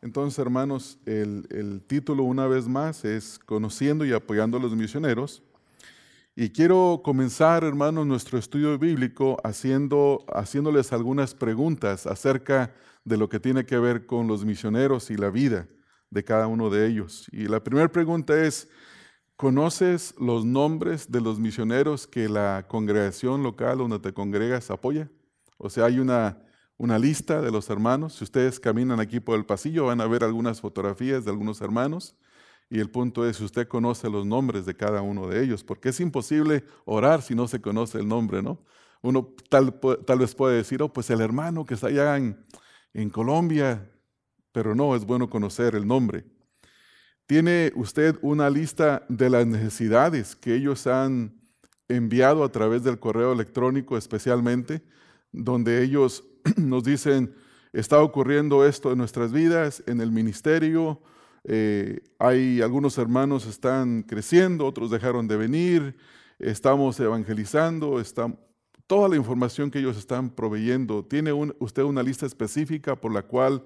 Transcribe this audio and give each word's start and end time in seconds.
Entonces, 0.00 0.38
hermanos, 0.38 0.98
el, 1.06 1.82
título 1.86 2.22
una 2.22 2.46
vez 2.46 2.68
más 2.68 3.04
es 3.04 3.38
Conociendo 3.38 4.04
y 4.04 4.12
apoyando 4.12 4.56
a 4.56 4.60
los 4.60 4.74
misioneros. 4.76 5.42
Y 6.36 6.50
quiero 6.50 7.00
comenzar, 7.04 7.64
hermanos, 7.64 8.06
nuestro 8.06 8.38
estudio 8.38 8.78
bíblico 8.78 9.38
haciendo, 9.42 10.24
haciéndoles 10.32 10.92
algunas 10.92 11.34
preguntas 11.34 12.06
acerca 12.06 12.72
de 13.04 13.16
lo 13.16 13.28
que 13.28 13.40
tiene 13.40 13.66
que 13.66 13.78
ver 13.78 14.06
con 14.06 14.28
los 14.28 14.44
misioneros 14.44 15.10
y 15.10 15.16
la 15.16 15.30
vida 15.30 15.66
de 16.10 16.22
cada 16.22 16.46
uno 16.46 16.70
de 16.70 16.86
ellos. 16.86 17.26
Y 17.32 17.48
la 17.48 17.64
primera 17.64 17.90
pregunta 17.90 18.40
es, 18.40 18.68
¿conoces 19.34 20.14
los 20.20 20.44
nombres 20.44 21.10
de 21.10 21.20
los 21.20 21.40
misioneros 21.40 22.06
que 22.06 22.28
la 22.28 22.66
congregación 22.68 23.42
local 23.42 23.78
donde 23.78 23.98
te 23.98 24.12
congregas 24.12 24.70
apoya? 24.70 25.10
O 25.56 25.68
sea, 25.68 25.86
hay 25.86 25.98
una 25.98 26.38
una 26.78 26.98
lista 26.98 27.42
de 27.42 27.50
los 27.50 27.68
hermanos. 27.68 28.14
Si 28.14 28.24
ustedes 28.24 28.58
caminan 28.58 29.00
aquí 29.00 29.20
por 29.20 29.36
el 29.36 29.44
pasillo, 29.44 29.86
van 29.86 30.00
a 30.00 30.06
ver 30.06 30.24
algunas 30.24 30.60
fotografías 30.60 31.24
de 31.24 31.30
algunos 31.30 31.60
hermanos. 31.60 32.16
Y 32.70 32.80
el 32.80 32.90
punto 32.90 33.26
es 33.28 33.36
si 33.36 33.44
usted 33.44 33.66
conoce 33.66 34.08
los 34.08 34.24
nombres 34.24 34.64
de 34.64 34.76
cada 34.76 35.02
uno 35.02 35.26
de 35.26 35.42
ellos, 35.42 35.64
porque 35.64 35.90
es 35.90 36.00
imposible 36.00 36.64
orar 36.84 37.22
si 37.22 37.34
no 37.34 37.48
se 37.48 37.60
conoce 37.60 37.98
el 37.98 38.08
nombre, 38.08 38.42
¿no? 38.42 38.62
Uno 39.02 39.34
tal, 39.48 39.78
tal 40.06 40.18
vez 40.18 40.34
puede 40.34 40.56
decir, 40.56 40.82
oh, 40.82 40.92
pues 40.92 41.10
el 41.10 41.20
hermano 41.20 41.64
que 41.64 41.74
está 41.74 41.88
allá 41.88 42.16
en, 42.16 42.44
en 42.94 43.10
Colombia, 43.10 43.90
pero 44.52 44.74
no, 44.74 44.94
es 44.94 45.04
bueno 45.04 45.30
conocer 45.30 45.74
el 45.74 45.86
nombre. 45.86 46.24
¿Tiene 47.26 47.72
usted 47.74 48.16
una 48.22 48.50
lista 48.50 49.04
de 49.08 49.30
las 49.30 49.46
necesidades 49.46 50.34
que 50.36 50.54
ellos 50.54 50.86
han 50.86 51.38
enviado 51.88 52.44
a 52.44 52.52
través 52.52 52.84
del 52.84 52.98
correo 52.98 53.32
electrónico 53.32 53.96
especialmente, 53.96 54.82
donde 55.32 55.82
ellos 55.82 56.24
nos 56.56 56.84
dicen, 56.84 57.34
está 57.72 58.00
ocurriendo 58.02 58.66
esto 58.66 58.92
en 58.92 58.98
nuestras 58.98 59.32
vidas, 59.32 59.82
en 59.86 60.00
el 60.00 60.10
ministerio, 60.10 61.00
eh, 61.44 62.00
hay 62.18 62.60
algunos 62.60 62.98
hermanos 62.98 63.46
están 63.46 64.02
creciendo, 64.02 64.66
otros 64.66 64.90
dejaron 64.90 65.28
de 65.28 65.36
venir, 65.36 65.96
estamos 66.38 66.98
evangelizando, 67.00 68.02
toda 68.86 69.08
la 69.08 69.16
información 69.16 69.70
que 69.70 69.78
ellos 69.78 69.96
están 69.96 70.30
proveyendo. 70.30 71.04
¿Tiene 71.04 71.32
usted 71.32 71.82
una 71.82 72.02
lista 72.02 72.26
específica 72.26 72.96
por 72.96 73.12
la 73.12 73.22
cual 73.22 73.64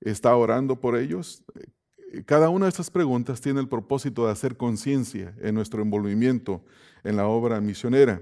está 0.00 0.34
orando 0.36 0.80
por 0.80 0.96
ellos? 0.96 1.42
Eh, 2.12 2.22
cada 2.24 2.48
una 2.48 2.66
de 2.66 2.70
estas 2.70 2.90
preguntas 2.90 3.40
tiene 3.40 3.60
el 3.60 3.68
propósito 3.68 4.26
de 4.26 4.32
hacer 4.32 4.56
conciencia 4.56 5.34
en 5.40 5.54
nuestro 5.54 5.82
envolvimiento 5.82 6.64
en 7.04 7.16
la 7.16 7.26
obra 7.26 7.60
misionera. 7.60 8.20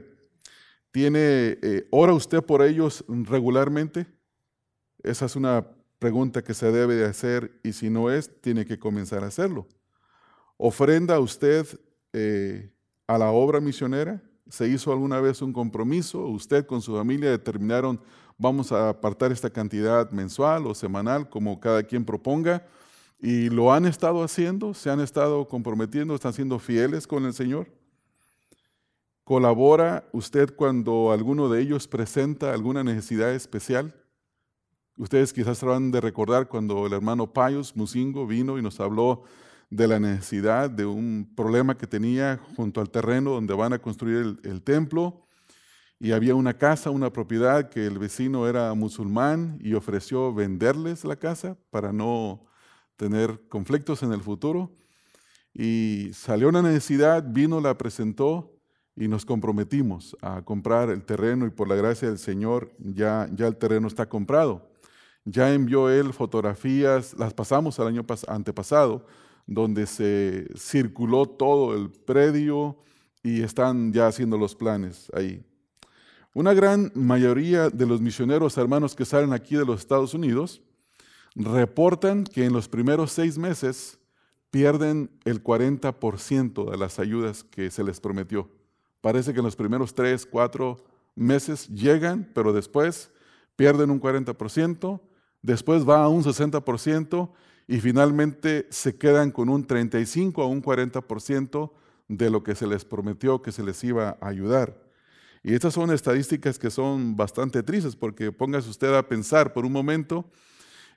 ¿Tiene, 0.95 1.59
eh, 1.61 1.89
ora 1.91 2.15
usted 2.15 2.41
por 2.41 2.63
ellos 2.63 3.05
regularmente? 3.09 4.07
Esa 5.03 5.25
es 5.25 5.35
una 5.35 5.67
pregunta 5.99 6.45
que 6.45 6.55
se 6.55 6.71
debe 6.71 6.95
de 6.95 7.05
hacer 7.05 7.59
y 7.65 7.73
si 7.73 7.91
no 7.91 8.13
es, 8.13 8.31
tiene 8.41 8.65
que 8.65 8.79
comenzar 8.79 9.25
a 9.25 9.27
hacerlo. 9.27 9.67
¿Ofrenda 10.57 11.19
usted 11.19 11.67
eh, 12.13 12.71
a 13.09 13.19
la 13.19 13.33
obra 13.33 13.61
misionera? 13.61 14.23
¿Se 14.49 14.69
hizo 14.69 14.93
alguna 14.93 15.21
vez 15.21 15.43
un 15.43 15.53
compromiso? 15.53 16.29
¿Usted 16.29 16.65
con 16.65 16.81
su 16.81 16.95
familia 16.95 17.29
determinaron 17.29 18.01
vamos 18.39 18.71
a 18.71 18.91
apartar 18.91 19.33
esta 19.33 19.51
cantidad 19.51 20.09
mensual 20.13 20.65
o 20.65 20.77
semanal 20.77 21.29
como 21.29 21.59
cada 21.59 21.83
quien 21.83 22.05
proponga? 22.05 22.69
¿Y 23.19 23.51
lo 23.51 23.73
han 23.73 23.85
estado 23.87 24.23
haciendo? 24.23 24.75
¿Se 24.75 24.91
han 24.91 25.01
estado 25.01 25.49
comprometiendo? 25.49 26.15
¿Están 26.15 26.35
siendo 26.35 26.61
fieles 26.61 27.05
con 27.09 27.25
el 27.25 27.35
Señor? 27.35 27.67
¿Colabora 29.25 30.07
usted 30.13 30.55
cuando 30.55 31.11
alguno 31.11 31.49
de 31.49 31.63
ellos 31.63 31.89
presenta 31.89 32.53
alguna 32.53 32.85
necesidad 32.85 33.33
especial? 33.33 33.95
Ustedes 34.99 35.33
quizás 35.33 35.65
van 35.65 35.91
de 35.91 36.03
recordar 36.03 36.47
cuando 36.47 36.87
el 36.87 36.93
hermano 36.93 37.33
Payos 37.33 37.75
Musingo 37.75 38.27
vino 38.27 38.59
y 38.59 38.63
nos 38.63 38.81
habló 38.81 39.23
de 39.71 39.89
la 39.89 39.99
necesidad 39.99 40.69
de 40.69 40.85
un 40.85 41.33
problema 41.35 41.75
que 41.75 41.87
tenía 41.87 42.39
junto 42.55 42.83
al 42.83 42.91
terreno 42.91 43.31
donde 43.31 43.55
van 43.55 43.73
a 43.73 43.79
construir 43.79 44.19
el, 44.19 44.41
el 44.45 44.63
templo. 44.63 45.27
Y 45.99 46.13
había 46.13 46.35
una 46.35 46.59
casa, 46.59 46.91
una 46.91 47.11
propiedad 47.11 47.71
que 47.71 47.87
el 47.87 47.99
vecino 47.99 48.47
era 48.47 48.75
musulmán 48.75 49.59
y 49.59 49.73
ofreció 49.73 50.35
venderles 50.35 51.03
la 51.03 51.17
casa 51.17 51.57
para 51.71 51.95
no 51.95 52.45
tener 52.97 53.49
conflictos 53.49 54.03
en 54.03 54.13
el 54.13 54.21
futuro. 54.21 54.77
Y 55.55 56.11
salió 56.13 56.51
una 56.51 56.61
necesidad, 56.61 57.25
vino, 57.27 57.59
la 57.63 57.79
presentó 57.79 58.54
y 58.97 59.09
nos 59.09 59.25
comprometimos 59.25 60.17
a 60.21 60.43
comprar 60.43 60.91
el 60.91 61.03
terreno 61.03 61.47
y 61.47 61.51
por 61.51 61.69
la 61.69 61.75
gracia 61.75 62.09
del 62.09 62.19
Señor 62.19 62.73
ya, 62.79 63.29
ya 63.35 63.47
el 63.47 63.57
terreno 63.57 63.89
está 63.89 64.09
comprado. 64.09 64.71
Ya 65.25 65.53
envió 65.53 65.89
él 65.91 66.13
fotografías, 66.13 67.15
las 67.19 67.35
pasamos 67.35 67.79
el 67.79 67.89
año 67.89 68.05
antepasado, 68.29 69.07
donde 69.47 69.87
se 69.87 70.47
circuló 70.57 71.27
todo 71.27 71.75
el 71.75 71.91
predio 71.91 72.77
y 73.23 73.43
están 73.43 73.93
ya 73.93 74.07
haciendo 74.07 74.37
los 74.37 74.55
planes 74.55 75.11
ahí. 75.15 75.43
Una 76.35 76.53
gran 76.53 76.93
mayoría 76.95 77.71
de 77.71 77.87
los 77.87 78.01
misioneros 78.01 78.59
hermanos 78.59 78.95
que 78.95 79.05
salen 79.05 79.33
aquí 79.33 79.57
de 79.57 79.65
los 79.65 79.81
Estados 79.81 80.15
Unidos 80.15 80.63
reportan 81.35 82.25
que 82.25 82.45
en 82.45 82.53
los 82.53 82.69
primeros 82.69 83.13
seis 83.13 83.39
meses 83.39 83.99
pierden 84.51 85.11
el 85.25 85.43
40% 85.43 86.71
de 86.71 86.77
las 86.77 86.99
ayudas 86.99 87.45
que 87.45 87.71
se 87.71 87.83
les 87.83 88.01
prometió. 88.01 88.49
Parece 89.05 89.35
que 89.35 89.41
en 89.41 89.45
los 89.45 89.55
primeros 89.55 89.95
tres, 89.95 90.25
cuatro 90.25 90.83
meses 91.15 91.69
llegan, 91.69 92.27
pero 92.35 92.55
después 92.55 93.11
pierden 93.55 93.91
un 93.91 94.01
40%, 94.01 94.99
después 95.43 95.87
va 95.87 96.05
a 96.05 96.09
un 96.09 96.25
60% 96.25 97.31
y 97.69 97.81
finalmente 97.81 98.67
se 98.71 98.97
quedan 98.97 99.31
con 99.31 99.51
un 99.51 99.67
35 99.67 100.41
a 100.41 100.47
un 100.47 100.63
40% 100.63 101.71
de 102.09 102.31
lo 102.31 102.43
que 102.43 102.55
se 102.55 102.67
les 102.67 102.87
prometió 102.87 103.43
que 103.43 103.53
se 103.53 103.63
les 103.63 103.85
iba 103.85 104.17
a 104.23 104.27
ayudar. 104.27 104.75
Y 105.43 105.53
estas 105.53 105.75
son 105.75 105.91
estadísticas 105.91 106.59
que 106.59 106.71
son 106.71 107.15
bastante 107.15 107.63
tristes 107.63 107.97
porque 107.97 108.33
póngase 108.33 108.71
usted 108.71 108.95
a 108.95 109.07
pensar 109.07 109.53
por 109.53 109.67
un 109.67 109.73
momento 109.73 110.25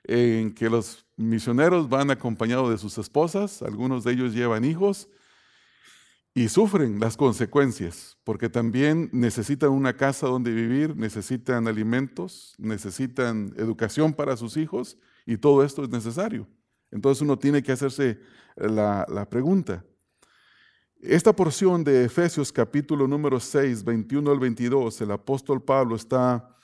en 0.04 0.54
que 0.54 0.70
los 0.70 1.04
misioneros 1.18 1.90
van 1.90 2.10
acompañados 2.10 2.70
de 2.70 2.78
sus 2.78 2.96
esposas, 2.96 3.60
algunos 3.60 4.02
de 4.02 4.12
ellos 4.12 4.32
llevan 4.32 4.64
hijos, 4.64 5.10
y 6.38 6.48
sufren 6.48 7.00
las 7.00 7.16
consecuencias, 7.16 8.16
porque 8.22 8.48
también 8.48 9.10
necesitan 9.12 9.70
una 9.70 9.96
casa 9.96 10.28
donde 10.28 10.52
vivir, 10.52 10.94
necesitan 10.94 11.66
alimentos, 11.66 12.54
necesitan 12.58 13.52
educación 13.56 14.12
para 14.12 14.36
sus 14.36 14.56
hijos 14.56 14.96
y 15.26 15.38
todo 15.38 15.64
esto 15.64 15.82
es 15.82 15.88
necesario. 15.88 16.46
Entonces 16.92 17.22
uno 17.22 17.40
tiene 17.40 17.60
que 17.60 17.72
hacerse 17.72 18.20
la, 18.54 19.04
la 19.08 19.28
pregunta. 19.28 19.84
Esta 21.00 21.34
porción 21.34 21.82
de 21.82 22.04
Efesios 22.04 22.52
capítulo 22.52 23.08
número 23.08 23.40
6, 23.40 23.82
21 23.82 24.30
al 24.30 24.38
22, 24.38 25.00
el 25.00 25.10
apóstol 25.10 25.60
Pablo 25.60 25.96
está 25.96 26.54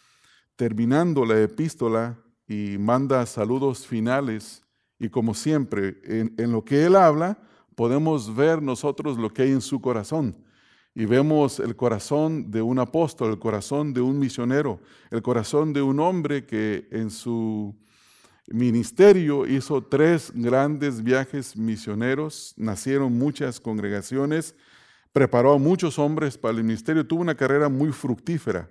terminando 0.54 1.26
la 1.26 1.40
epístola 1.42 2.16
y 2.46 2.78
manda 2.78 3.26
saludos 3.26 3.88
finales 3.88 4.62
y 5.00 5.08
como 5.08 5.34
siempre, 5.34 6.00
en, 6.04 6.32
en 6.38 6.52
lo 6.52 6.64
que 6.64 6.84
él 6.84 6.94
habla, 6.94 7.40
podemos 7.74 8.34
ver 8.34 8.62
nosotros 8.62 9.18
lo 9.18 9.32
que 9.32 9.42
hay 9.42 9.50
en 9.50 9.60
su 9.60 9.80
corazón. 9.80 10.36
Y 10.94 11.06
vemos 11.06 11.58
el 11.58 11.74
corazón 11.74 12.50
de 12.50 12.62
un 12.62 12.78
apóstol, 12.78 13.32
el 13.32 13.38
corazón 13.38 13.92
de 13.92 14.00
un 14.00 14.18
misionero, 14.18 14.80
el 15.10 15.22
corazón 15.22 15.72
de 15.72 15.82
un 15.82 15.98
hombre 15.98 16.46
que 16.46 16.86
en 16.92 17.10
su 17.10 17.74
ministerio 18.46 19.46
hizo 19.46 19.82
tres 19.82 20.30
grandes 20.34 21.02
viajes 21.02 21.56
misioneros, 21.56 22.54
nacieron 22.56 23.12
muchas 23.12 23.58
congregaciones, 23.58 24.54
preparó 25.12 25.54
a 25.54 25.58
muchos 25.58 25.98
hombres 25.98 26.38
para 26.38 26.56
el 26.56 26.62
ministerio, 26.62 27.06
tuvo 27.06 27.22
una 27.22 27.34
carrera 27.34 27.68
muy 27.68 27.90
fructífera. 27.90 28.70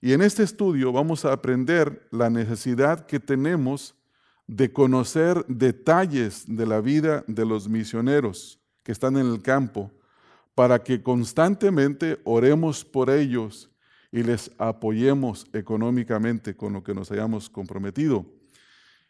Y 0.00 0.12
en 0.12 0.22
este 0.22 0.42
estudio 0.42 0.92
vamos 0.92 1.24
a 1.24 1.32
aprender 1.32 2.06
la 2.10 2.30
necesidad 2.30 3.06
que 3.06 3.20
tenemos 3.20 3.94
de 4.48 4.72
conocer 4.72 5.44
detalles 5.46 6.44
de 6.46 6.66
la 6.66 6.80
vida 6.80 7.22
de 7.28 7.44
los 7.44 7.68
misioneros 7.68 8.58
que 8.82 8.92
están 8.92 9.16
en 9.18 9.30
el 9.30 9.42
campo, 9.42 9.92
para 10.54 10.82
que 10.82 11.02
constantemente 11.02 12.18
oremos 12.24 12.84
por 12.84 13.10
ellos 13.10 13.70
y 14.10 14.22
les 14.22 14.50
apoyemos 14.58 15.46
económicamente 15.52 16.56
con 16.56 16.72
lo 16.72 16.82
que 16.82 16.94
nos 16.94 17.12
hayamos 17.12 17.48
comprometido. 17.48 18.26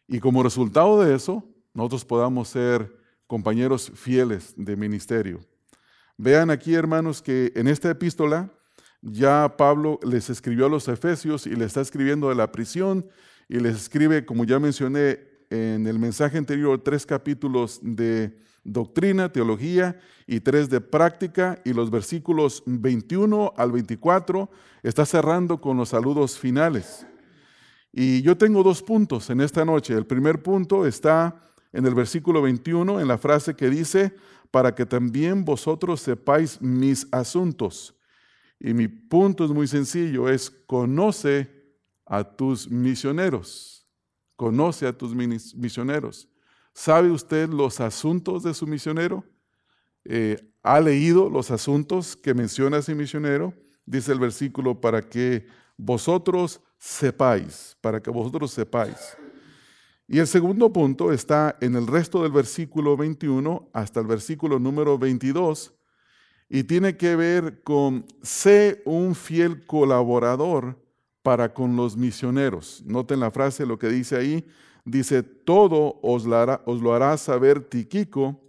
Y 0.07 0.19
como 0.19 0.43
resultado 0.43 1.01
de 1.01 1.15
eso, 1.15 1.43
nosotros 1.73 2.03
podamos 2.03 2.49
ser 2.49 2.95
compañeros 3.25 3.91
fieles 3.95 4.53
de 4.57 4.75
ministerio. 4.75 5.39
Vean 6.17 6.49
aquí, 6.49 6.73
hermanos, 6.73 7.21
que 7.21 7.53
en 7.55 7.67
esta 7.69 7.89
epístola 7.89 8.51
ya 9.01 9.55
Pablo 9.57 9.99
les 10.03 10.29
escribió 10.29 10.65
a 10.65 10.69
los 10.69 10.89
efesios 10.89 11.47
y 11.47 11.51
les 11.51 11.67
está 11.67 11.81
escribiendo 11.81 12.27
de 12.27 12.35
la 12.35 12.51
prisión 12.51 13.09
y 13.47 13.59
les 13.59 13.77
escribe, 13.77 14.25
como 14.25 14.43
ya 14.43 14.59
mencioné, 14.59 15.28
en 15.49 15.87
el 15.87 15.99
mensaje 15.99 16.37
anterior 16.37 16.81
tres 16.83 17.05
capítulos 17.05 17.79
de 17.81 18.37
doctrina, 18.63 19.31
teología 19.31 19.99
y 20.27 20.39
tres 20.39 20.69
de 20.69 20.81
práctica 20.81 21.59
y 21.65 21.73
los 21.73 21.89
versículos 21.89 22.63
21 22.65 23.53
al 23.57 23.71
24 23.71 24.49
está 24.83 25.05
cerrando 25.05 25.59
con 25.59 25.77
los 25.77 25.89
saludos 25.89 26.37
finales. 26.37 27.05
Y 27.91 28.21
yo 28.21 28.37
tengo 28.37 28.61
dos 28.61 28.83
puntos 28.83 29.29
en 29.29 29.41
esta 29.41 29.65
noche. 29.65 29.95
El 29.95 30.05
primer 30.05 30.43
punto 30.43 30.85
está 30.85 31.41
en 31.73 31.85
el 31.85 31.95
versículo 31.95 32.41
21, 32.41 32.99
en 32.99 33.07
la 33.07 33.17
frase 33.17 33.55
que 33.55 33.69
dice, 33.69 34.15
para 34.51 34.73
que 34.73 34.85
también 34.85 35.45
vosotros 35.45 36.01
sepáis 36.01 36.61
mis 36.61 37.07
asuntos. 37.11 37.95
Y 38.59 38.73
mi 38.73 38.87
punto 38.87 39.45
es 39.45 39.51
muy 39.51 39.67
sencillo, 39.67 40.29
es 40.29 40.49
conoce 40.49 41.49
a 42.05 42.23
tus 42.23 42.69
misioneros. 42.69 43.78
Conoce 44.39 44.87
a 44.87 44.97
tus 44.97 45.13
misioneros. 45.13 46.29
¿Sabe 46.71 47.11
usted 47.11 47.49
los 47.49 47.81
asuntos 47.81 48.41
de 48.41 48.53
su 48.53 48.65
misionero? 48.65 49.25
Eh, 50.05 50.37
¿Ha 50.63 50.79
leído 50.79 51.29
los 51.29 51.51
asuntos 51.51 52.15
que 52.15 52.33
menciona 52.33 52.77
ese 52.77 52.95
misionero? 52.95 53.53
Dice 53.85 54.13
el 54.13 54.19
versículo, 54.19 54.79
para 54.79 55.01
que 55.01 55.45
vosotros 55.75 56.61
sepáis, 56.77 57.75
para 57.81 58.01
que 58.01 58.09
vosotros 58.09 58.51
sepáis. 58.51 59.17
Y 60.07 60.19
el 60.19 60.27
segundo 60.27 60.71
punto 60.71 61.11
está 61.11 61.57
en 61.59 61.75
el 61.75 61.85
resto 61.85 62.23
del 62.23 62.31
versículo 62.31 62.95
21 62.95 63.69
hasta 63.73 63.99
el 63.99 64.07
versículo 64.07 64.57
número 64.57 64.97
22 64.97 65.73
y 66.47 66.63
tiene 66.63 66.95
que 66.95 67.17
ver 67.17 67.61
con 67.63 68.05
sé 68.21 68.83
un 68.85 69.15
fiel 69.15 69.65
colaborador 69.65 70.79
para 71.29 71.53
con 71.53 71.75
los 71.75 71.95
misioneros. 71.95 72.81
Noten 72.87 73.19
la 73.19 73.29
frase, 73.29 73.63
lo 73.63 73.77
que 73.77 73.87
dice 73.87 74.15
ahí, 74.15 74.43
dice, 74.83 75.21
todo 75.21 75.99
os 76.01 76.25
lo 76.25 76.95
hará, 76.95 77.17
saber 77.17 77.61
Tiquico, 77.61 78.41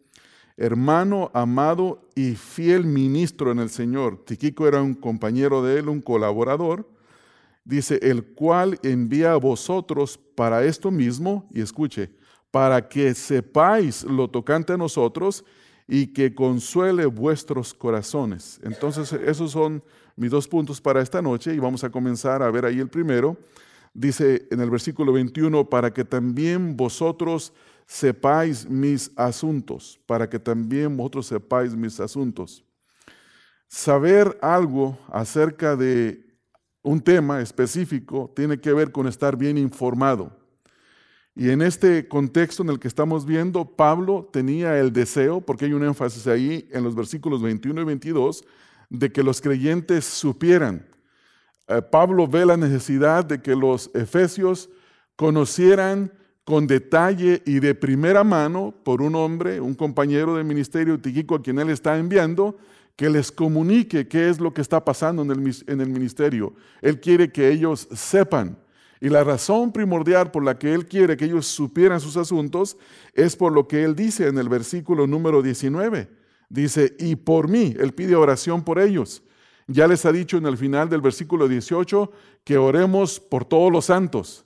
hermano 0.57 1.31
amado 1.35 2.09
y 2.15 2.37
fiel 2.37 2.87
ministro 2.87 3.53
en 3.53 3.59
el 3.59 3.69
Señor. 3.69 4.25
Tiquico 4.25 4.67
era 4.67 4.81
un 4.81 4.95
compañero 4.95 5.63
de 5.63 5.79
él, 5.79 5.91
un 5.91 6.01
colaborador. 6.01 6.89
Dice, 7.67 7.99
el 8.01 8.25
cual 8.25 8.79
envía 8.83 9.35
a 9.35 9.37
vosotros 9.37 10.19
para 10.35 10.65
esto 10.65 10.91
mismo, 10.91 11.47
y 11.53 11.61
escuche, 11.61 12.09
para 12.51 12.89
que 12.89 13.13
sepáis 13.13 14.05
lo 14.05 14.31
tocante 14.31 14.73
a 14.73 14.79
nosotros 14.79 15.45
y 15.87 16.07
que 16.15 16.35
consuele 16.35 17.05
vuestros 17.05 17.75
corazones. 17.75 18.59
Entonces, 18.63 19.13
esos 19.13 19.51
son 19.51 19.85
mis 20.21 20.31
dos 20.31 20.47
puntos 20.47 20.83
para 20.83 21.01
esta 21.01 21.23
noche 21.23 21.55
y 21.55 21.59
vamos 21.59 21.83
a 21.83 21.89
comenzar 21.89 22.43
a 22.43 22.51
ver 22.51 22.67
ahí 22.67 22.79
el 22.79 22.91
primero. 22.91 23.39
Dice 23.95 24.47
en 24.51 24.61
el 24.61 24.69
versículo 24.69 25.15
21, 25.15 25.71
para 25.71 25.95
que 25.95 26.05
también 26.05 26.77
vosotros 26.77 27.55
sepáis 27.87 28.69
mis 28.69 29.11
asuntos, 29.17 29.99
para 30.05 30.29
que 30.29 30.39
también 30.39 30.95
vosotros 30.95 31.27
sepáis 31.27 31.75
mis 31.75 31.99
asuntos. 32.01 32.63
Saber 33.67 34.39
algo 34.43 34.99
acerca 35.11 35.75
de 35.75 36.23
un 36.83 37.01
tema 37.01 37.41
específico 37.41 38.31
tiene 38.37 38.61
que 38.61 38.75
ver 38.75 38.93
con 38.93 39.07
estar 39.07 39.39
bien 39.39 39.57
informado. 39.57 40.37
Y 41.35 41.49
en 41.49 41.63
este 41.63 42.09
contexto 42.09 42.63
en 42.63 42.69
el 42.69 42.79
que 42.79 42.89
estamos 42.89 43.25
viendo, 43.25 43.65
Pablo 43.65 44.29
tenía 44.31 44.79
el 44.79 44.93
deseo, 44.93 45.41
porque 45.41 45.65
hay 45.65 45.73
un 45.73 45.85
énfasis 45.85 46.27
ahí 46.27 46.69
en 46.73 46.85
los 46.85 46.95
versículos 46.95 47.41
21 47.41 47.81
y 47.81 47.85
22, 47.85 48.45
de 48.91 49.11
que 49.11 49.23
los 49.23 49.41
creyentes 49.41 50.05
supieran. 50.05 50.87
Eh, 51.69 51.81
Pablo 51.81 52.27
ve 52.27 52.45
la 52.45 52.57
necesidad 52.57 53.25
de 53.25 53.41
que 53.41 53.55
los 53.55 53.91
efesios 53.95 54.69
conocieran 55.17 56.13
con 56.45 56.67
detalle 56.67 57.43
y 57.47 57.61
de 57.61 57.75
primera 57.75 58.25
mano 58.25 58.75
por 58.85 59.01
un 59.01 59.15
hombre, 59.15 59.61
un 59.61 59.75
compañero 59.75 60.35
de 60.35 60.43
ministerio 60.43 61.01
Tiquico 61.01 61.37
a 61.37 61.43
quien 61.43 61.61
él 61.61 61.71
está 61.71 61.97
enviando, 61.97 62.59
que 62.97 63.09
les 63.09 63.31
comunique 63.31 64.09
qué 64.09 64.29
es 64.29 64.41
lo 64.41 64.53
que 64.53 64.61
está 64.61 64.85
pasando 64.85 65.23
en 65.23 65.31
el, 65.31 65.57
en 65.69 65.81
el 65.81 65.89
ministerio. 65.89 66.55
Él 66.83 67.01
quiere 67.01 67.31
que 67.31 67.49
ellos 67.49 67.89
sepan. 67.93 68.59
Y 69.01 69.09
la 69.09 69.25
razón 69.25 69.73
primordial 69.73 70.31
por 70.31 70.45
la 70.45 70.59
que 70.59 70.75
él 70.75 70.87
quiere 70.87 71.17
que 71.17 71.25
ellos 71.25 71.47
supieran 71.47 72.01
sus 72.01 72.17
asuntos 72.17 72.77
es 73.15 73.37
por 73.37 73.53
lo 73.53 73.67
que 73.67 73.85
él 73.85 73.95
dice 73.95 74.27
en 74.27 74.37
el 74.37 74.49
versículo 74.49 75.07
número 75.07 75.41
19. 75.41 76.20
Dice, 76.51 76.97
y 76.99 77.15
por 77.15 77.49
mí, 77.49 77.75
él 77.79 77.95
pide 77.95 78.17
oración 78.17 78.63
por 78.63 78.81
ellos. 78.81 79.23
Ya 79.69 79.87
les 79.87 80.05
ha 80.05 80.11
dicho 80.11 80.37
en 80.37 80.47
el 80.47 80.59
final 80.59 80.89
del 80.89 81.01
versículo 81.01 81.47
18 81.47 82.11
que 82.43 82.59
oremos 82.59 83.21
por 83.21 83.45
todos 83.45 83.71
los 83.71 83.85
santos. 83.85 84.45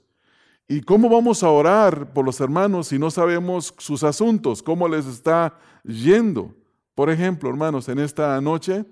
¿Y 0.68 0.82
cómo 0.82 1.08
vamos 1.08 1.42
a 1.42 1.48
orar 1.48 2.12
por 2.12 2.26
los 2.26 2.40
hermanos 2.40 2.88
si 2.88 2.98
no 2.98 3.10
sabemos 3.10 3.74
sus 3.78 4.04
asuntos? 4.04 4.62
¿Cómo 4.62 4.86
les 4.86 5.06
está 5.06 5.58
yendo? 5.82 6.54
Por 6.94 7.08
ejemplo, 7.08 7.48
hermanos, 7.48 7.88
en 7.88 7.98
esta 7.98 8.38
noche, 8.42 8.84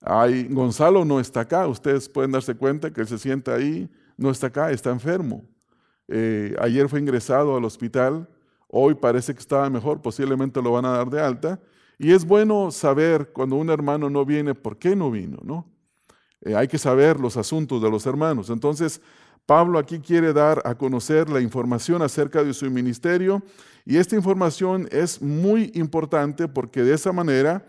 hay, 0.00 0.48
Gonzalo 0.50 1.04
no 1.04 1.20
está 1.20 1.42
acá. 1.42 1.68
Ustedes 1.68 2.08
pueden 2.08 2.32
darse 2.32 2.56
cuenta 2.56 2.92
que 2.92 3.02
él 3.02 3.06
se 3.06 3.18
sienta 3.18 3.54
ahí, 3.54 3.88
no 4.16 4.30
está 4.30 4.48
acá, 4.48 4.72
está 4.72 4.90
enfermo. 4.90 5.44
Eh, 6.08 6.56
ayer 6.60 6.88
fue 6.88 6.98
ingresado 6.98 7.56
al 7.56 7.64
hospital, 7.64 8.28
hoy 8.66 8.96
parece 8.96 9.32
que 9.32 9.40
estaba 9.40 9.70
mejor, 9.70 10.02
posiblemente 10.02 10.60
lo 10.60 10.72
van 10.72 10.86
a 10.86 10.90
dar 10.90 11.08
de 11.08 11.20
alta. 11.20 11.60
Y 12.02 12.10
es 12.10 12.24
bueno 12.24 12.72
saber 12.72 13.30
cuando 13.32 13.54
un 13.54 13.70
hermano 13.70 14.10
no 14.10 14.24
viene, 14.24 14.56
por 14.56 14.76
qué 14.76 14.96
no 14.96 15.08
vino, 15.08 15.38
¿no? 15.44 15.70
Eh, 16.40 16.56
hay 16.56 16.66
que 16.66 16.76
saber 16.76 17.20
los 17.20 17.36
asuntos 17.36 17.80
de 17.80 17.88
los 17.88 18.06
hermanos. 18.06 18.50
Entonces, 18.50 19.00
Pablo 19.46 19.78
aquí 19.78 20.00
quiere 20.00 20.32
dar 20.32 20.60
a 20.64 20.74
conocer 20.74 21.30
la 21.30 21.40
información 21.40 22.02
acerca 22.02 22.42
de 22.42 22.54
su 22.54 22.68
ministerio 22.68 23.40
y 23.86 23.98
esta 23.98 24.16
información 24.16 24.88
es 24.90 25.22
muy 25.22 25.70
importante 25.76 26.48
porque 26.48 26.82
de 26.82 26.92
esa 26.92 27.12
manera 27.12 27.64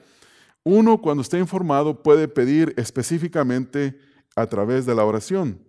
uno 0.63 0.99
cuando 0.99 1.21
está 1.21 1.37
informado 1.37 2.01
puede 2.01 2.27
pedir 2.27 2.73
específicamente 2.75 3.99
a 4.35 4.47
través 4.47 4.87
de 4.87 4.95
la 4.95 5.05
oración. 5.05 5.59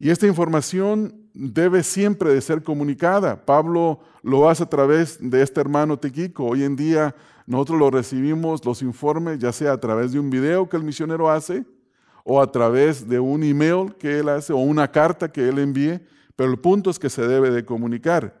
Y 0.00 0.10
esta 0.10 0.26
información 0.26 1.30
debe 1.34 1.84
siempre 1.84 2.34
de 2.34 2.40
ser 2.40 2.64
comunicada. 2.64 3.46
Pablo 3.46 4.00
lo 4.24 4.48
hace 4.48 4.64
a 4.64 4.68
través 4.68 5.18
de 5.20 5.40
este 5.40 5.60
hermano 5.60 6.00
Tiquico. 6.00 6.46
Hoy 6.46 6.64
en 6.64 6.74
día 6.74 7.14
nosotros 7.46 7.78
lo 7.78 7.90
recibimos, 7.90 8.64
los 8.64 8.82
informes, 8.82 9.38
ya 9.38 9.52
sea 9.52 9.72
a 9.72 9.80
través 9.80 10.12
de 10.12 10.20
un 10.20 10.30
video 10.30 10.68
que 10.68 10.76
el 10.76 10.84
misionero 10.84 11.30
hace, 11.30 11.64
o 12.24 12.40
a 12.40 12.50
través 12.50 13.08
de 13.08 13.18
un 13.18 13.42
email 13.42 13.94
que 13.98 14.20
él 14.20 14.28
hace 14.28 14.52
o 14.52 14.58
una 14.58 14.90
carta 14.90 15.30
que 15.30 15.48
él 15.48 15.58
envíe, 15.58 16.00
pero 16.36 16.50
el 16.50 16.58
punto 16.58 16.90
es 16.90 16.98
que 16.98 17.10
se 17.10 17.26
debe 17.26 17.50
de 17.50 17.64
comunicar. 17.64 18.40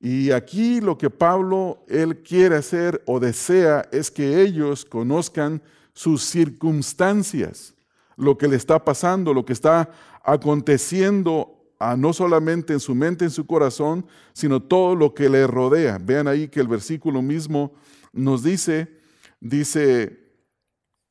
Y 0.00 0.32
aquí 0.32 0.80
lo 0.80 0.98
que 0.98 1.08
Pablo 1.10 1.84
él 1.88 2.22
quiere 2.22 2.56
hacer 2.56 3.02
o 3.06 3.20
desea 3.20 3.88
es 3.90 4.10
que 4.10 4.42
ellos 4.42 4.84
conozcan 4.84 5.62
sus 5.92 6.24
circunstancias, 6.24 7.74
lo 8.16 8.36
que 8.36 8.48
le 8.48 8.56
está 8.56 8.84
pasando, 8.84 9.32
lo 9.32 9.44
que 9.44 9.52
está 9.52 9.90
aconteciendo 10.22 11.54
a 11.78 11.96
no 11.96 12.12
solamente 12.12 12.72
en 12.72 12.80
su 12.80 12.94
mente, 12.94 13.24
en 13.24 13.30
su 13.30 13.46
corazón, 13.46 14.06
sino 14.32 14.60
todo 14.60 14.94
lo 14.94 15.14
que 15.14 15.28
le 15.28 15.46
rodea. 15.46 15.98
Vean 16.00 16.28
ahí 16.28 16.48
que 16.48 16.60
el 16.60 16.68
versículo 16.68 17.22
mismo 17.22 17.72
nos 18.14 18.42
dice, 18.42 18.98
dice 19.40 20.24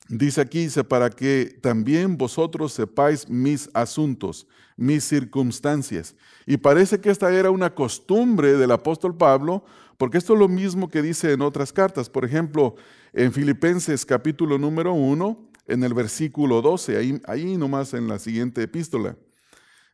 Dice 0.09 0.41
aquí, 0.41 0.59
dice, 0.65 0.83
para 0.83 1.09
que 1.09 1.57
también 1.61 2.17
vosotros 2.17 2.73
sepáis 2.73 3.29
mis 3.29 3.69
asuntos, 3.73 4.47
mis 4.75 5.03
circunstancias. 5.05 6.15
Y 6.45 6.57
parece 6.57 6.99
que 6.99 7.09
esta 7.09 7.33
era 7.33 7.51
una 7.51 7.73
costumbre 7.73 8.57
del 8.57 8.71
apóstol 8.71 9.15
Pablo, 9.15 9.63
porque 9.97 10.17
esto 10.17 10.33
es 10.33 10.39
lo 10.39 10.49
mismo 10.49 10.89
que 10.89 11.01
dice 11.01 11.31
en 11.31 11.41
otras 11.41 11.71
cartas. 11.71 12.09
Por 12.09 12.25
ejemplo, 12.25 12.75
en 13.13 13.31
Filipenses 13.31 14.05
capítulo 14.05 14.57
número 14.57 14.93
1, 14.93 15.51
en 15.67 15.83
el 15.83 15.93
versículo 15.93 16.61
12, 16.61 16.97
ahí, 16.97 17.21
ahí 17.25 17.55
nomás 17.57 17.93
en 17.93 18.09
la 18.09 18.19
siguiente 18.19 18.61
epístola. 18.63 19.15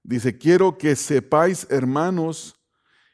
Dice, 0.04 0.39
quiero 0.39 0.80
que 0.80 0.96
sepáis, 0.96 1.68
hermanos, 1.70 2.59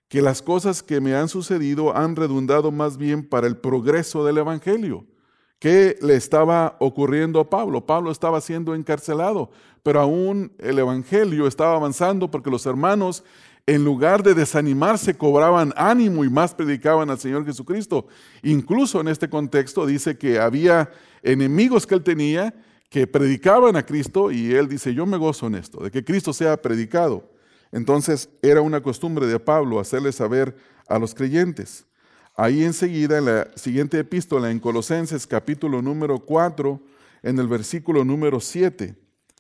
que 0.07 0.21
las 0.21 0.41
cosas 0.41 0.83
que 0.83 1.01
me 1.01 1.15
han 1.15 1.29
sucedido 1.29 1.95
han 1.95 2.15
redundado 2.15 2.71
más 2.71 2.97
bien 2.97 3.27
para 3.27 3.47
el 3.47 3.57
progreso 3.57 4.25
del 4.25 4.37
Evangelio 4.37 5.05
¿Qué 5.59 5.97
le 6.01 6.15
estaba 6.15 6.75
ocurriendo 6.79 7.39
a 7.39 7.49
Pablo? 7.49 7.85
Pablo 7.85 8.11
estaba 8.11 8.41
siendo 8.41 8.75
encarcelado, 8.75 9.49
pero 9.83 10.01
aún 10.01 10.51
el 10.59 10.77
Evangelio 10.77 11.47
estaba 11.47 11.75
avanzando 11.75 12.29
porque 12.29 12.51
los 12.51 12.65
hermanos, 12.65 13.23
en 13.65 13.83
lugar 13.83 14.21
de 14.21 14.33
desanimarse, 14.33 15.15
cobraban 15.15 15.73
ánimo 15.75 16.23
y 16.23 16.29
más 16.29 16.53
predicaban 16.53 17.09
al 17.09 17.19
Señor 17.19 17.45
Jesucristo. 17.45 18.05
Incluso 18.43 18.99
en 19.01 19.07
este 19.07 19.29
contexto 19.29 19.85
dice 19.85 20.17
que 20.17 20.39
había 20.39 20.91
enemigos 21.23 21.87
que 21.87 21.95
él 21.95 22.03
tenía 22.03 22.53
que 22.89 23.07
predicaban 23.07 23.75
a 23.75 23.85
Cristo 23.85 24.31
y 24.31 24.53
él 24.53 24.67
dice, 24.67 24.93
yo 24.93 25.05
me 25.05 25.17
gozo 25.17 25.47
en 25.47 25.55
esto, 25.55 25.83
de 25.83 25.89
que 25.89 26.03
Cristo 26.03 26.31
sea 26.31 26.61
predicado. 26.61 27.31
Entonces 27.75 28.29
era 28.41 28.61
una 28.61 28.81
costumbre 28.81 29.27
de 29.27 29.37
Pablo 29.37 29.81
hacerle 29.81 30.13
saber 30.13 30.55
a 30.87 30.97
los 30.97 31.13
creyentes. 31.13 31.85
Ahí 32.37 32.63
enseguida, 32.63 33.17
en 33.17 33.25
la 33.25 33.49
siguiente 33.55 33.99
epístola, 33.99 34.49
en 34.49 34.61
Colosenses 34.61 35.27
capítulo 35.27 35.81
número 35.81 36.19
4, 36.19 36.81
en 37.21 37.37
el 37.37 37.49
versículo 37.49 38.05
número 38.05 38.39
7, 38.39 38.95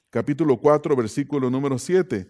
capítulo 0.09 0.57
4, 0.57 0.97
versículo 0.97 1.49
número 1.49 1.79
7, 1.79 2.27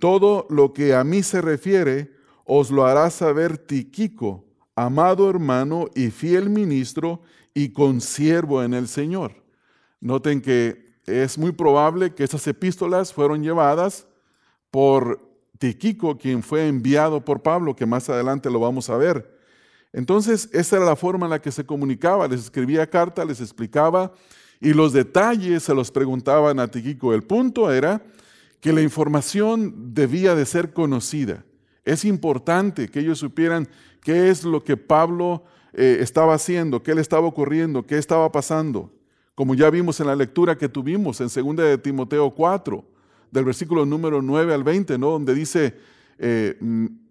todo 0.00 0.48
lo 0.50 0.72
que 0.72 0.96
a 0.96 1.04
mí 1.04 1.22
se 1.22 1.40
refiere 1.40 2.12
os 2.44 2.72
lo 2.72 2.84
hará 2.84 3.08
saber 3.08 3.56
Tiquico, 3.56 4.44
amado 4.74 5.30
hermano 5.30 5.86
y 5.94 6.10
fiel 6.10 6.50
ministro 6.50 7.22
y 7.54 7.68
consiervo 7.68 8.64
en 8.64 8.74
el 8.74 8.88
Señor. 8.88 9.44
Noten 10.00 10.40
que 10.40 10.96
es 11.06 11.38
muy 11.38 11.52
probable 11.52 12.16
que 12.16 12.24
esas 12.24 12.44
epístolas 12.48 13.12
fueron 13.12 13.44
llevadas 13.44 14.08
por 14.72 15.25
Tiquico, 15.58 16.18
quien 16.18 16.42
fue 16.42 16.68
enviado 16.68 17.24
por 17.24 17.42
Pablo, 17.42 17.74
que 17.74 17.86
más 17.86 18.08
adelante 18.08 18.50
lo 18.50 18.60
vamos 18.60 18.90
a 18.90 18.96
ver. 18.96 19.36
Entonces, 19.92 20.50
esa 20.52 20.76
era 20.76 20.84
la 20.84 20.96
forma 20.96 21.26
en 21.26 21.30
la 21.30 21.40
que 21.40 21.52
se 21.52 21.64
comunicaba, 21.64 22.28
les 22.28 22.42
escribía 22.42 22.88
carta, 22.88 23.24
les 23.24 23.40
explicaba 23.40 24.12
y 24.60 24.72
los 24.72 24.92
detalles 24.92 25.62
se 25.62 25.74
los 25.74 25.90
preguntaban 25.90 26.60
a 26.60 26.68
Tiquico. 26.68 27.14
El 27.14 27.22
punto 27.22 27.70
era 27.70 28.02
que 28.60 28.72
la 28.72 28.82
información 28.82 29.94
debía 29.94 30.34
de 30.34 30.46
ser 30.46 30.72
conocida. 30.72 31.44
Es 31.84 32.04
importante 32.04 32.88
que 32.88 33.00
ellos 33.00 33.18
supieran 33.18 33.68
qué 34.02 34.28
es 34.28 34.44
lo 34.44 34.64
que 34.64 34.76
Pablo 34.76 35.44
eh, 35.72 35.98
estaba 36.00 36.34
haciendo, 36.34 36.82
qué 36.82 36.94
le 36.94 37.00
estaba 37.00 37.26
ocurriendo, 37.26 37.86
qué 37.86 37.98
estaba 37.98 38.30
pasando. 38.32 38.92
Como 39.34 39.54
ya 39.54 39.70
vimos 39.70 40.00
en 40.00 40.06
la 40.06 40.16
lectura 40.16 40.56
que 40.56 40.68
tuvimos 40.68 41.20
en 41.20 41.28
2 41.28 41.56
de 41.56 41.78
Timoteo 41.78 42.30
4, 42.30 42.84
del 43.30 43.44
versículo 43.44 43.84
número 43.86 44.22
9 44.22 44.54
al 44.54 44.64
20, 44.64 44.98
¿no? 44.98 45.10
donde 45.10 45.34
dice, 45.34 45.74
eh, 46.18 46.56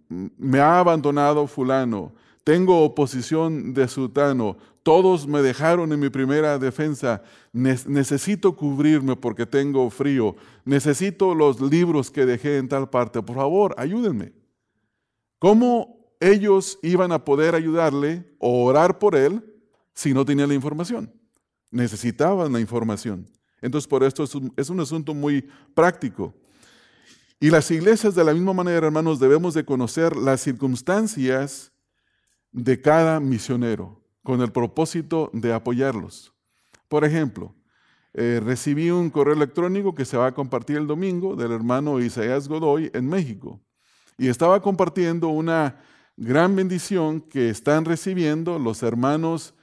me 0.09 0.59
ha 0.59 0.79
abandonado 0.79 1.47
fulano, 1.47 2.13
tengo 2.43 2.83
oposición 2.83 3.73
de 3.73 3.87
sultano, 3.87 4.57
todos 4.83 5.27
me 5.27 5.41
dejaron 5.41 5.91
en 5.91 5.99
mi 5.99 6.09
primera 6.09 6.59
defensa, 6.59 7.23
necesito 7.51 8.55
cubrirme 8.55 9.15
porque 9.15 9.47
tengo 9.47 9.89
frío, 9.89 10.35
necesito 10.63 11.33
los 11.33 11.59
libros 11.59 12.11
que 12.11 12.25
dejé 12.25 12.57
en 12.57 12.69
tal 12.69 12.89
parte, 12.89 13.21
por 13.23 13.35
favor, 13.37 13.73
ayúdenme. 13.77 14.33
¿Cómo 15.39 15.97
ellos 16.19 16.77
iban 16.83 17.11
a 17.11 17.25
poder 17.25 17.55
ayudarle 17.55 18.25
o 18.37 18.63
orar 18.65 18.99
por 18.99 19.15
él 19.15 19.43
si 19.93 20.13
no 20.13 20.23
tenían 20.23 20.49
la 20.49 20.55
información? 20.55 21.11
Necesitaban 21.71 22.53
la 22.53 22.59
información. 22.59 23.27
Entonces, 23.61 23.87
por 23.87 24.03
esto 24.03 24.23
es 24.23 24.35
un, 24.35 24.53
es 24.55 24.69
un 24.69 24.79
asunto 24.79 25.13
muy 25.13 25.47
práctico. 25.73 26.33
Y 27.39 27.49
las 27.49 27.69
iglesias, 27.71 28.15
de 28.15 28.23
la 28.23 28.33
misma 28.33 28.53
manera, 28.53 28.87
hermanos, 28.87 29.19
debemos 29.19 29.53
de 29.53 29.65
conocer 29.65 30.15
las 30.15 30.41
circunstancias 30.41 31.71
de 32.51 32.81
cada 32.81 33.19
misionero 33.19 34.01
con 34.23 34.41
el 34.41 34.51
propósito 34.51 35.29
de 35.33 35.53
apoyarlos. 35.53 36.33
Por 36.87 37.03
ejemplo, 37.03 37.53
eh, 38.13 38.41
recibí 38.43 38.89
un 38.89 39.09
correo 39.09 39.33
electrónico 39.33 39.93
que 39.93 40.05
se 40.05 40.15
va 40.15 40.27
a 40.27 40.33
compartir 40.33 40.77
el 40.77 40.87
domingo 40.87 41.35
del 41.35 41.51
hermano 41.51 41.99
Isaías 41.99 42.47
Godoy 42.47 42.89
en 42.93 43.09
México. 43.09 43.61
Y 44.17 44.29
estaba 44.29 44.61
compartiendo 44.61 45.27
una 45.27 45.81
gran 46.15 46.55
bendición 46.55 47.19
que 47.19 47.49
están 47.49 47.83
recibiendo 47.83 48.57
los 48.57 48.83
hermanos 48.83 49.53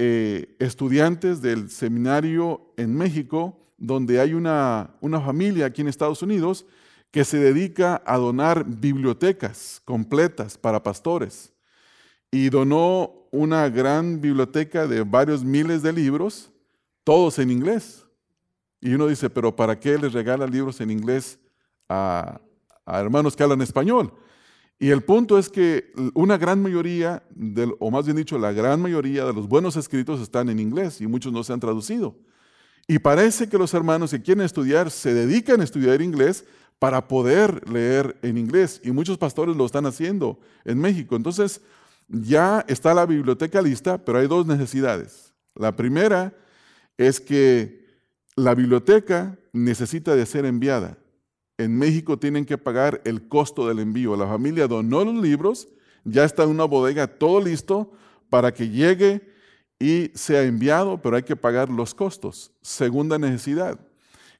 eh, 0.00 0.56
estudiantes 0.60 1.42
del 1.42 1.70
seminario 1.70 2.72
en 2.76 2.96
México, 2.96 3.60
donde 3.76 4.20
hay 4.20 4.32
una, 4.34 4.94
una 5.00 5.20
familia 5.20 5.66
aquí 5.66 5.80
en 5.80 5.88
Estados 5.88 6.22
Unidos 6.22 6.66
que 7.10 7.24
se 7.24 7.38
dedica 7.38 8.02
a 8.06 8.16
donar 8.16 8.64
bibliotecas 8.64 9.82
completas 9.84 10.56
para 10.56 10.82
pastores 10.82 11.52
y 12.30 12.48
donó 12.50 13.26
una 13.30 13.68
gran 13.68 14.20
biblioteca 14.20 14.86
de 14.86 15.02
varios 15.02 15.42
miles 15.42 15.82
de 15.82 15.92
libros, 15.92 16.52
todos 17.04 17.38
en 17.38 17.50
inglés. 17.50 18.06
Y 18.80 18.94
uno 18.94 19.06
dice, 19.06 19.28
pero 19.28 19.54
¿para 19.54 19.78
qué 19.78 19.98
les 19.98 20.12
regala 20.12 20.46
libros 20.46 20.80
en 20.80 20.90
inglés 20.90 21.38
a, 21.88 22.40
hermanos 22.86 23.34
que 23.34 23.42
hablan 23.42 23.62
español? 23.62 24.12
Y 24.78 24.90
el 24.90 25.02
punto 25.02 25.38
es 25.38 25.48
que 25.48 25.92
una 26.14 26.38
gran 26.38 26.62
mayoría, 26.62 27.22
o 27.80 27.90
más 27.90 28.04
bien 28.04 28.16
dicho, 28.16 28.38
la 28.38 28.52
gran 28.52 28.80
mayoría 28.80 29.24
de 29.24 29.32
los 29.32 29.48
buenos 29.48 29.76
escritos 29.76 30.20
están 30.20 30.48
en 30.48 30.60
inglés 30.60 31.00
y 31.00 31.06
muchos 31.08 31.32
no 31.32 31.42
se 31.42 31.52
han 31.52 31.60
traducido. 31.60 32.14
Y 32.86 33.00
parece 33.00 33.48
que 33.48 33.58
los 33.58 33.74
hermanos 33.74 34.12
que 34.12 34.22
quieren 34.22 34.44
estudiar 34.44 34.90
se 34.90 35.12
dedican 35.12 35.60
a 35.60 35.64
estudiar 35.64 36.00
inglés 36.00 36.44
para 36.78 37.08
poder 37.08 37.68
leer 37.68 38.16
en 38.22 38.38
inglés. 38.38 38.80
Y 38.84 38.92
muchos 38.92 39.18
pastores 39.18 39.56
lo 39.56 39.66
están 39.66 39.84
haciendo 39.84 40.38
en 40.64 40.78
México. 40.78 41.16
Entonces, 41.16 41.60
ya 42.08 42.64
está 42.68 42.94
la 42.94 43.04
biblioteca 43.04 43.60
lista, 43.60 43.98
pero 43.98 44.18
hay 44.18 44.28
dos 44.28 44.46
necesidades. 44.46 45.34
La 45.54 45.74
primera 45.74 46.32
es 46.96 47.20
que 47.20 47.84
la 48.36 48.54
biblioteca 48.54 49.36
necesita 49.52 50.14
de 50.14 50.24
ser 50.24 50.46
enviada. 50.46 50.96
En 51.58 51.76
México 51.76 52.18
tienen 52.18 52.44
que 52.44 52.56
pagar 52.56 53.02
el 53.04 53.28
costo 53.28 53.66
del 53.68 53.80
envío. 53.80 54.16
La 54.16 54.26
familia 54.26 54.68
donó 54.68 55.04
los 55.04 55.16
libros, 55.16 55.68
ya 56.04 56.24
está 56.24 56.44
en 56.44 56.50
una 56.50 56.64
bodega 56.64 57.06
todo 57.06 57.40
listo 57.40 57.92
para 58.30 58.54
que 58.54 58.68
llegue 58.68 59.28
y 59.78 60.10
sea 60.14 60.42
enviado, 60.42 61.02
pero 61.02 61.16
hay 61.16 61.24
que 61.24 61.36
pagar 61.36 61.68
los 61.68 61.94
costos. 61.94 62.52
Segunda 62.62 63.18
necesidad, 63.18 63.78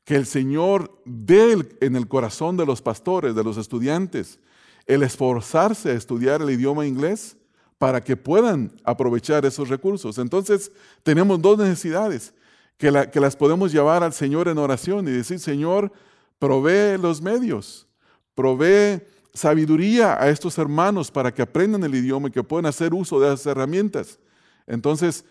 que 0.05 0.17
el 0.17 0.27
Señor 0.27 1.03
dé 1.05 1.57
en 1.81 1.97
el 1.97 2.09
corazón 2.09 2.57
de 2.57 2.67
los 2.67 2.83
pastores, 2.83 3.35
de 3.35 3.45
los 3.45 3.57
estudiantes, 3.57 4.41
el 4.87 5.03
esforzarse 5.03 5.91
a 5.91 5.95
estudiar 5.95 6.41
el 6.41 6.51
idioma 6.51 6.87
inglés 6.87 7.37
para 7.79 8.03
que 8.03 8.17
puedan 8.17 8.73
aprovechar 8.85 9.45
esos 9.45 9.69
recursos. 9.69 10.19
Entonces, 10.19 10.73
tenemos 11.03 11.41
dos 11.41 11.59
necesidades 11.59 12.35
que, 12.77 12.91
las 12.91 13.37
podemos 13.37 13.73
llevar 13.73 14.03
al 14.03 14.13
Señor 14.13 14.49
en 14.49 14.59
oración 14.59 15.07
y 15.09 15.11
decir, 15.11 15.39
Señor, 15.41 15.93
provee 16.39 16.99
los 16.99 17.21
medios, 17.21 17.87
provee 18.35 19.03
sabiduría 19.35 20.21
a 20.21 20.29
estos 20.29 20.59
hermanos 20.59 21.11
para 21.11 21.33
que 21.33 21.43
aprendan 21.43 21.85
el 21.85 21.95
idioma 21.95 22.29
y 22.29 22.33
que 22.33 22.43
puedan 22.43 22.67
hacer 22.67 22.95
uso 22.95 23.21
de 23.21 23.29
esas 23.29 23.47
herramientas. 23.47 24.19
Entonces, 24.67 25.25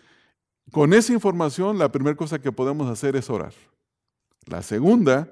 con 0.71 0.93
esa 0.93 1.13
información, 1.13 1.77
la 1.77 1.91
primera 1.91 2.15
cosa 2.15 2.39
que 2.39 2.51
podemos 2.51 2.89
hacer 2.89 3.15
es 3.15 3.29
orar. 3.29 3.53
La 4.45 4.61
segunda 4.61 5.29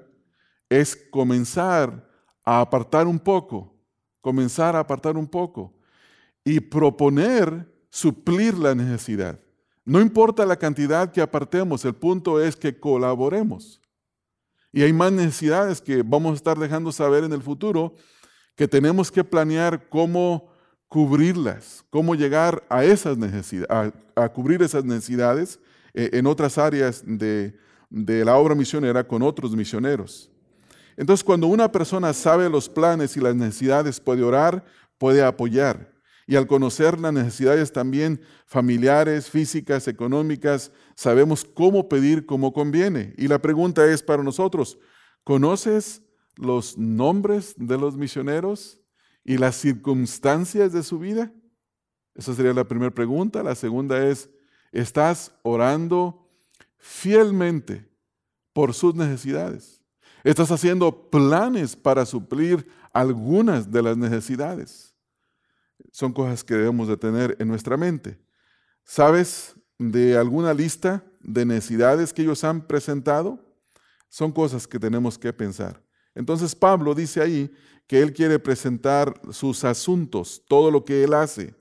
es 0.68 0.96
comenzar 1.10 2.08
a 2.44 2.60
apartar 2.60 3.06
un 3.06 3.18
poco, 3.18 3.74
comenzar 4.20 4.76
a 4.76 4.80
apartar 4.80 5.16
un 5.16 5.26
poco 5.26 5.74
y 6.44 6.60
proponer 6.60 7.72
suplir 7.90 8.54
la 8.56 8.74
necesidad. 8.74 9.38
No 9.84 10.00
importa 10.00 10.44
la 10.44 10.56
cantidad 10.56 11.10
que 11.10 11.20
apartemos, 11.20 11.84
el 11.84 11.94
punto 11.94 12.40
es 12.40 12.56
que 12.56 12.78
colaboremos. 12.78 13.80
Y 14.76 14.82
hay 14.82 14.92
más 14.92 15.10
necesidades 15.10 15.80
que 15.80 16.02
vamos 16.02 16.32
a 16.32 16.34
estar 16.34 16.58
dejando 16.58 16.92
saber 16.92 17.24
en 17.24 17.32
el 17.32 17.40
futuro 17.40 17.94
que 18.54 18.68
tenemos 18.68 19.10
que 19.10 19.24
planear 19.24 19.88
cómo 19.88 20.50
cubrirlas, 20.86 21.82
cómo 21.88 22.14
llegar 22.14 22.62
a 22.68 22.84
esas 22.84 23.16
necesidades, 23.16 23.94
a, 24.14 24.28
cubrir 24.28 24.60
esas 24.60 24.84
necesidades 24.84 25.58
eh, 25.94 26.10
en 26.12 26.26
otras 26.26 26.58
áreas 26.58 27.02
de, 27.06 27.56
de 27.88 28.22
la 28.22 28.36
obra 28.36 28.54
misionera 28.54 29.02
con 29.02 29.22
otros 29.22 29.56
misioneros. 29.56 30.30
Entonces, 30.98 31.24
cuando 31.24 31.46
una 31.46 31.72
persona 31.72 32.12
sabe 32.12 32.50
los 32.50 32.68
planes 32.68 33.16
y 33.16 33.20
las 33.20 33.34
necesidades, 33.34 33.98
puede 33.98 34.22
orar, 34.22 34.62
puede 34.98 35.24
apoyar. 35.24 35.90
Y 36.26 36.34
al 36.34 36.48
conocer 36.48 36.98
las 36.98 37.12
necesidades 37.12 37.72
también 37.72 38.20
familiares, 38.46 39.30
físicas, 39.30 39.86
económicas, 39.86 40.72
sabemos 40.96 41.44
cómo 41.44 41.88
pedir 41.88 42.26
como 42.26 42.52
conviene. 42.52 43.14
Y 43.16 43.28
la 43.28 43.40
pregunta 43.40 43.86
es 43.86 44.02
para 44.02 44.24
nosotros, 44.24 44.78
¿conoces 45.22 46.02
los 46.34 46.76
nombres 46.76 47.54
de 47.56 47.78
los 47.78 47.96
misioneros 47.96 48.80
y 49.24 49.38
las 49.38 49.54
circunstancias 49.56 50.72
de 50.72 50.82
su 50.82 50.98
vida? 50.98 51.32
Esa 52.16 52.34
sería 52.34 52.52
la 52.52 52.66
primera 52.66 52.90
pregunta. 52.90 53.44
La 53.44 53.54
segunda 53.54 54.04
es, 54.04 54.28
¿estás 54.72 55.32
orando 55.42 56.28
fielmente 56.76 57.88
por 58.52 58.74
sus 58.74 58.96
necesidades? 58.96 59.80
¿Estás 60.24 60.50
haciendo 60.50 61.08
planes 61.08 61.76
para 61.76 62.04
suplir 62.04 62.66
algunas 62.92 63.70
de 63.70 63.82
las 63.82 63.96
necesidades? 63.96 64.95
Son 65.96 66.12
cosas 66.12 66.44
que 66.44 66.52
debemos 66.52 66.88
de 66.88 66.98
tener 66.98 67.34
en 67.40 67.48
nuestra 67.48 67.74
mente. 67.78 68.18
¿Sabes 68.84 69.54
de 69.78 70.14
alguna 70.18 70.52
lista 70.52 71.02
de 71.20 71.46
necesidades 71.46 72.12
que 72.12 72.20
ellos 72.20 72.44
han 72.44 72.66
presentado? 72.66 73.42
Son 74.10 74.30
cosas 74.30 74.66
que 74.66 74.78
tenemos 74.78 75.16
que 75.16 75.32
pensar. 75.32 75.82
Entonces 76.14 76.54
Pablo 76.54 76.94
dice 76.94 77.22
ahí 77.22 77.50
que 77.86 78.02
él 78.02 78.12
quiere 78.12 78.38
presentar 78.38 79.18
sus 79.30 79.64
asuntos, 79.64 80.42
todo 80.46 80.70
lo 80.70 80.84
que 80.84 81.02
él 81.02 81.14
hace. 81.14 81.54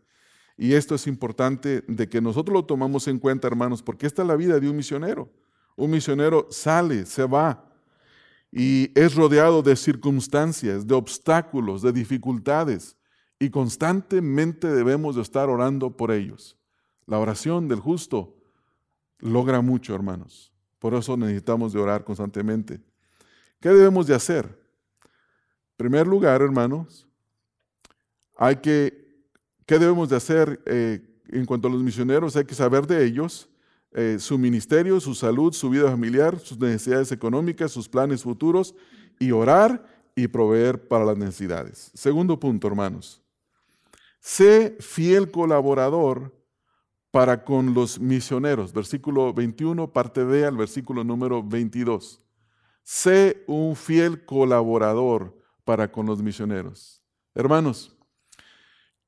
Y 0.57 0.73
esto 0.73 0.95
es 0.95 1.07
importante 1.07 1.85
de 1.87 2.09
que 2.09 2.19
nosotros 2.19 2.53
lo 2.53 2.65
tomamos 2.65 3.07
en 3.07 3.19
cuenta, 3.19 3.47
hermanos, 3.47 3.81
porque 3.81 4.05
esta 4.05 4.23
es 4.23 4.27
la 4.27 4.35
vida 4.35 4.59
de 4.59 4.69
un 4.69 4.75
misionero. 4.75 5.31
Un 5.77 5.91
misionero 5.91 6.45
sale, 6.51 7.05
se 7.05 7.23
va 7.23 7.71
y 8.51 8.91
es 8.99 9.15
rodeado 9.15 9.61
de 9.61 9.77
circunstancias, 9.77 10.85
de 10.85 10.93
obstáculos, 10.93 11.81
de 11.81 11.93
dificultades 11.93 12.97
y 13.39 13.49
constantemente 13.49 14.67
debemos 14.67 15.15
de 15.15 15.21
estar 15.21 15.49
orando 15.49 15.97
por 15.97 16.11
ellos. 16.11 16.57
La 17.05 17.19
oración 17.19 17.67
del 17.67 17.79
justo 17.79 18.35
logra 19.19 19.61
mucho, 19.61 19.93
hermanos. 19.93 20.51
Por 20.79 20.93
eso 20.93 21.17
necesitamos 21.17 21.73
de 21.73 21.79
orar 21.79 22.03
constantemente. 22.03 22.79
¿Qué 23.59 23.69
debemos 23.69 24.07
de 24.07 24.15
hacer? 24.15 24.45
En 24.45 25.77
primer 25.77 26.07
lugar, 26.07 26.41
hermanos, 26.41 27.07
hay 28.37 28.57
que, 28.57 29.25
¿qué 29.65 29.79
debemos 29.79 30.09
de 30.09 30.15
hacer 30.15 30.61
eh, 30.65 31.01
en 31.27 31.45
cuanto 31.45 31.67
a 31.67 31.71
los 31.71 31.81
misioneros? 31.81 32.35
Hay 32.35 32.45
que 32.45 32.55
saber 32.55 32.87
de 32.87 33.03
ellos, 33.05 33.49
eh, 33.91 34.17
su 34.19 34.37
ministerio, 34.37 34.99
su 34.99 35.15
salud, 35.15 35.53
su 35.53 35.69
vida 35.69 35.89
familiar, 35.89 36.39
sus 36.39 36.59
necesidades 36.59 37.11
económicas, 37.11 37.71
sus 37.71 37.89
planes 37.89 38.23
futuros 38.23 38.75
y 39.19 39.31
orar 39.31 39.85
y 40.15 40.27
proveer 40.27 40.87
para 40.87 41.05
las 41.05 41.17
necesidades. 41.17 41.91
Segundo 41.93 42.39
punto, 42.39 42.67
hermanos. 42.67 43.24
Sé 44.25 44.75
fiel 44.79 45.29
colaborador 45.29 46.35
para 47.11 47.45
con 47.45 47.75
los 47.75 47.99
misioneros. 47.99 48.73
Versículo 48.73 49.31
21, 49.31 49.93
parte 49.93 50.23
B 50.23 50.43
al 50.43 50.57
versículo 50.57 51.03
número 51.03 51.43
22. 51.43 52.23
Sé 52.81 53.43
un 53.45 53.75
fiel 53.75 54.25
colaborador 54.25 55.39
para 55.63 55.91
con 55.91 56.07
los 56.07 56.23
misioneros. 56.23 57.03
Hermanos, 57.35 57.95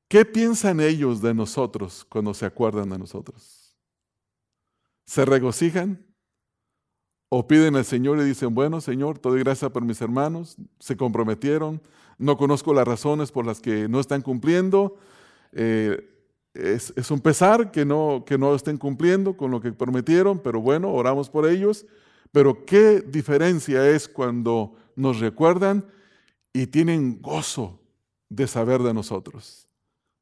¿qué 0.06 0.24
piensan 0.24 0.78
ellos 0.78 1.20
de 1.20 1.34
nosotros 1.34 2.06
cuando 2.08 2.32
se 2.32 2.46
acuerdan 2.46 2.88
de 2.88 2.98
nosotros? 3.00 3.76
¿Se 5.04 5.24
regocijan? 5.24 6.07
¿O 7.28 7.46
piden 7.46 7.76
al 7.76 7.84
Señor 7.84 8.18
y 8.18 8.24
dicen, 8.24 8.54
bueno, 8.54 8.80
Señor, 8.80 9.18
te 9.18 9.28
doy 9.28 9.40
gracias 9.40 9.70
por 9.70 9.84
mis 9.84 10.00
hermanos, 10.00 10.56
se 10.78 10.96
comprometieron, 10.96 11.80
no 12.16 12.36
conozco 12.36 12.72
las 12.72 12.88
razones 12.88 13.30
por 13.30 13.44
las 13.44 13.60
que 13.60 13.88
no 13.88 14.00
están 14.00 14.22
cumpliendo, 14.22 14.96
eh, 15.52 16.08
es, 16.54 16.92
es, 16.96 17.10
un 17.10 17.20
pesar 17.20 17.70
que 17.70 17.84
no, 17.84 18.24
que 18.26 18.38
no 18.38 18.54
estén 18.54 18.78
cumpliendo 18.78 19.36
con 19.36 19.50
lo 19.50 19.60
que 19.60 19.72
prometieron, 19.72 20.38
pero 20.38 20.60
bueno, 20.60 20.92
oramos 20.92 21.30
por 21.30 21.46
ellos. 21.46 21.86
Pero 22.32 22.64
qué 22.64 23.00
diferencia 23.00 23.88
es 23.88 24.08
cuando 24.08 24.74
nos 24.96 25.20
recuerdan 25.20 25.86
y 26.52 26.66
tienen 26.66 27.20
gozo 27.22 27.80
de 28.28 28.46
saber 28.46 28.82
de 28.82 28.92
nosotros. 28.92 29.68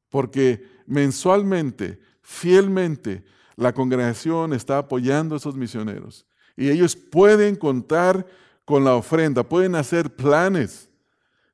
Porque 0.09 0.63
mensualmente, 0.85 1.99
fielmente, 2.21 3.25
la 3.55 3.73
congregación 3.73 4.53
está 4.53 4.77
apoyando 4.77 5.35
a 5.35 5.37
esos 5.37 5.55
misioneros. 5.55 6.25
Y 6.57 6.69
ellos 6.69 6.95
pueden 6.95 7.55
contar 7.55 8.25
con 8.65 8.83
la 8.83 8.95
ofrenda, 8.95 9.43
pueden 9.43 9.75
hacer 9.75 10.13
planes. 10.15 10.89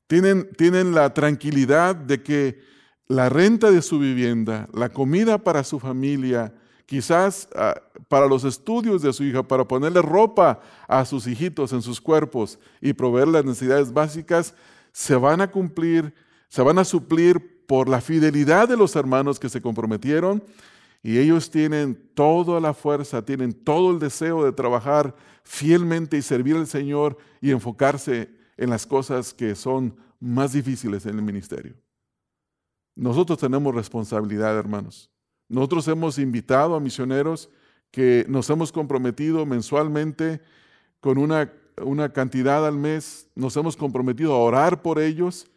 Tienen, 0.07 0.49
tienen 0.57 0.95
la 0.95 1.13
tranquilidad 1.13 1.95
de 1.95 2.23
que 2.23 2.61
la 3.07 3.29
renta 3.29 3.69
de 3.69 3.81
su 3.81 3.99
vivienda, 3.99 4.67
la 4.73 4.89
comida 4.89 5.37
para 5.37 5.63
su 5.63 5.79
familia, 5.79 6.53
quizás 6.85 7.49
ah, 7.55 7.75
para 8.07 8.27
los 8.27 8.45
estudios 8.45 9.01
de 9.01 9.13
su 9.13 9.23
hija, 9.23 9.43
para 9.43 9.67
ponerle 9.67 10.01
ropa 10.01 10.61
a 10.87 11.05
sus 11.05 11.27
hijitos 11.27 11.73
en 11.73 11.81
sus 11.81 11.99
cuerpos 11.99 12.57
y 12.81 12.93
proveer 12.93 13.27
las 13.27 13.45
necesidades 13.45 13.93
básicas, 13.93 14.55
se 14.91 15.15
van 15.15 15.41
a 15.41 15.51
cumplir, 15.51 16.13
se 16.47 16.61
van 16.61 16.79
a 16.79 16.85
suplir 16.85 17.65
por 17.67 17.89
la 17.89 18.01
fidelidad 18.01 18.67
de 18.69 18.77
los 18.77 18.95
hermanos 18.95 19.39
que 19.39 19.49
se 19.49 19.61
comprometieron 19.61 20.43
y 21.03 21.19
ellos 21.19 21.51
tienen 21.51 22.09
toda 22.15 22.61
la 22.61 22.73
fuerza, 22.73 23.23
tienen 23.23 23.53
todo 23.53 23.91
el 23.91 23.99
deseo 23.99 24.45
de 24.45 24.53
trabajar 24.53 25.13
fielmente 25.43 26.17
y 26.17 26.21
servir 26.21 26.55
al 26.55 26.65
Señor 26.65 27.17
y 27.41 27.51
enfocarse 27.51 28.29
en 28.55 28.69
las 28.69 28.87
cosas 28.87 29.33
que 29.33 29.53
son 29.53 29.97
más 30.21 30.53
difíciles 30.53 31.05
en 31.05 31.17
el 31.17 31.21
ministerio. 31.21 31.75
Nosotros 32.95 33.37
tenemos 33.37 33.75
responsabilidad, 33.75 34.57
hermanos. 34.57 35.11
Nosotros 35.49 35.87
hemos 35.89 36.17
invitado 36.17 36.75
a 36.75 36.79
misioneros 36.79 37.49
que 37.91 38.25
nos 38.29 38.49
hemos 38.49 38.71
comprometido 38.71 39.45
mensualmente 39.45 40.41
con 41.01 41.17
una, 41.17 41.51
una 41.81 42.13
cantidad 42.13 42.65
al 42.65 42.77
mes, 42.77 43.27
nos 43.35 43.57
hemos 43.57 43.75
comprometido 43.75 44.33
a 44.33 44.39
orar 44.39 44.81
por 44.81 44.99
ellos 44.99 45.47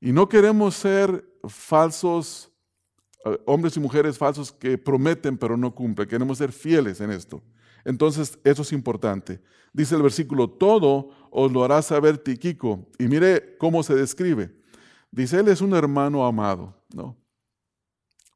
y 0.00 0.12
no 0.12 0.28
queremos 0.28 0.74
ser 0.74 1.24
falsos, 1.48 2.50
hombres 3.46 3.76
y 3.76 3.80
mujeres 3.80 4.18
falsos 4.18 4.52
que 4.52 4.78
prometen 4.78 5.36
pero 5.36 5.56
no 5.56 5.74
cumplen, 5.74 6.08
queremos 6.08 6.38
ser 6.38 6.52
fieles 6.52 7.00
en 7.00 7.10
esto. 7.10 7.42
Entonces, 7.84 8.38
eso 8.44 8.62
es 8.62 8.72
importante. 8.72 9.40
Dice 9.72 9.94
el 9.94 10.02
versículo, 10.02 10.48
todo 10.48 11.10
os 11.30 11.52
lo 11.52 11.64
hará 11.64 11.82
saber 11.82 12.18
Tiquico. 12.18 12.88
Y 12.98 13.08
mire 13.08 13.56
cómo 13.58 13.82
se 13.82 13.94
describe. 13.94 14.54
Dice, 15.10 15.40
él 15.40 15.48
es 15.48 15.60
un 15.60 15.74
hermano 15.74 16.24
amado, 16.24 16.74
¿no? 16.94 17.16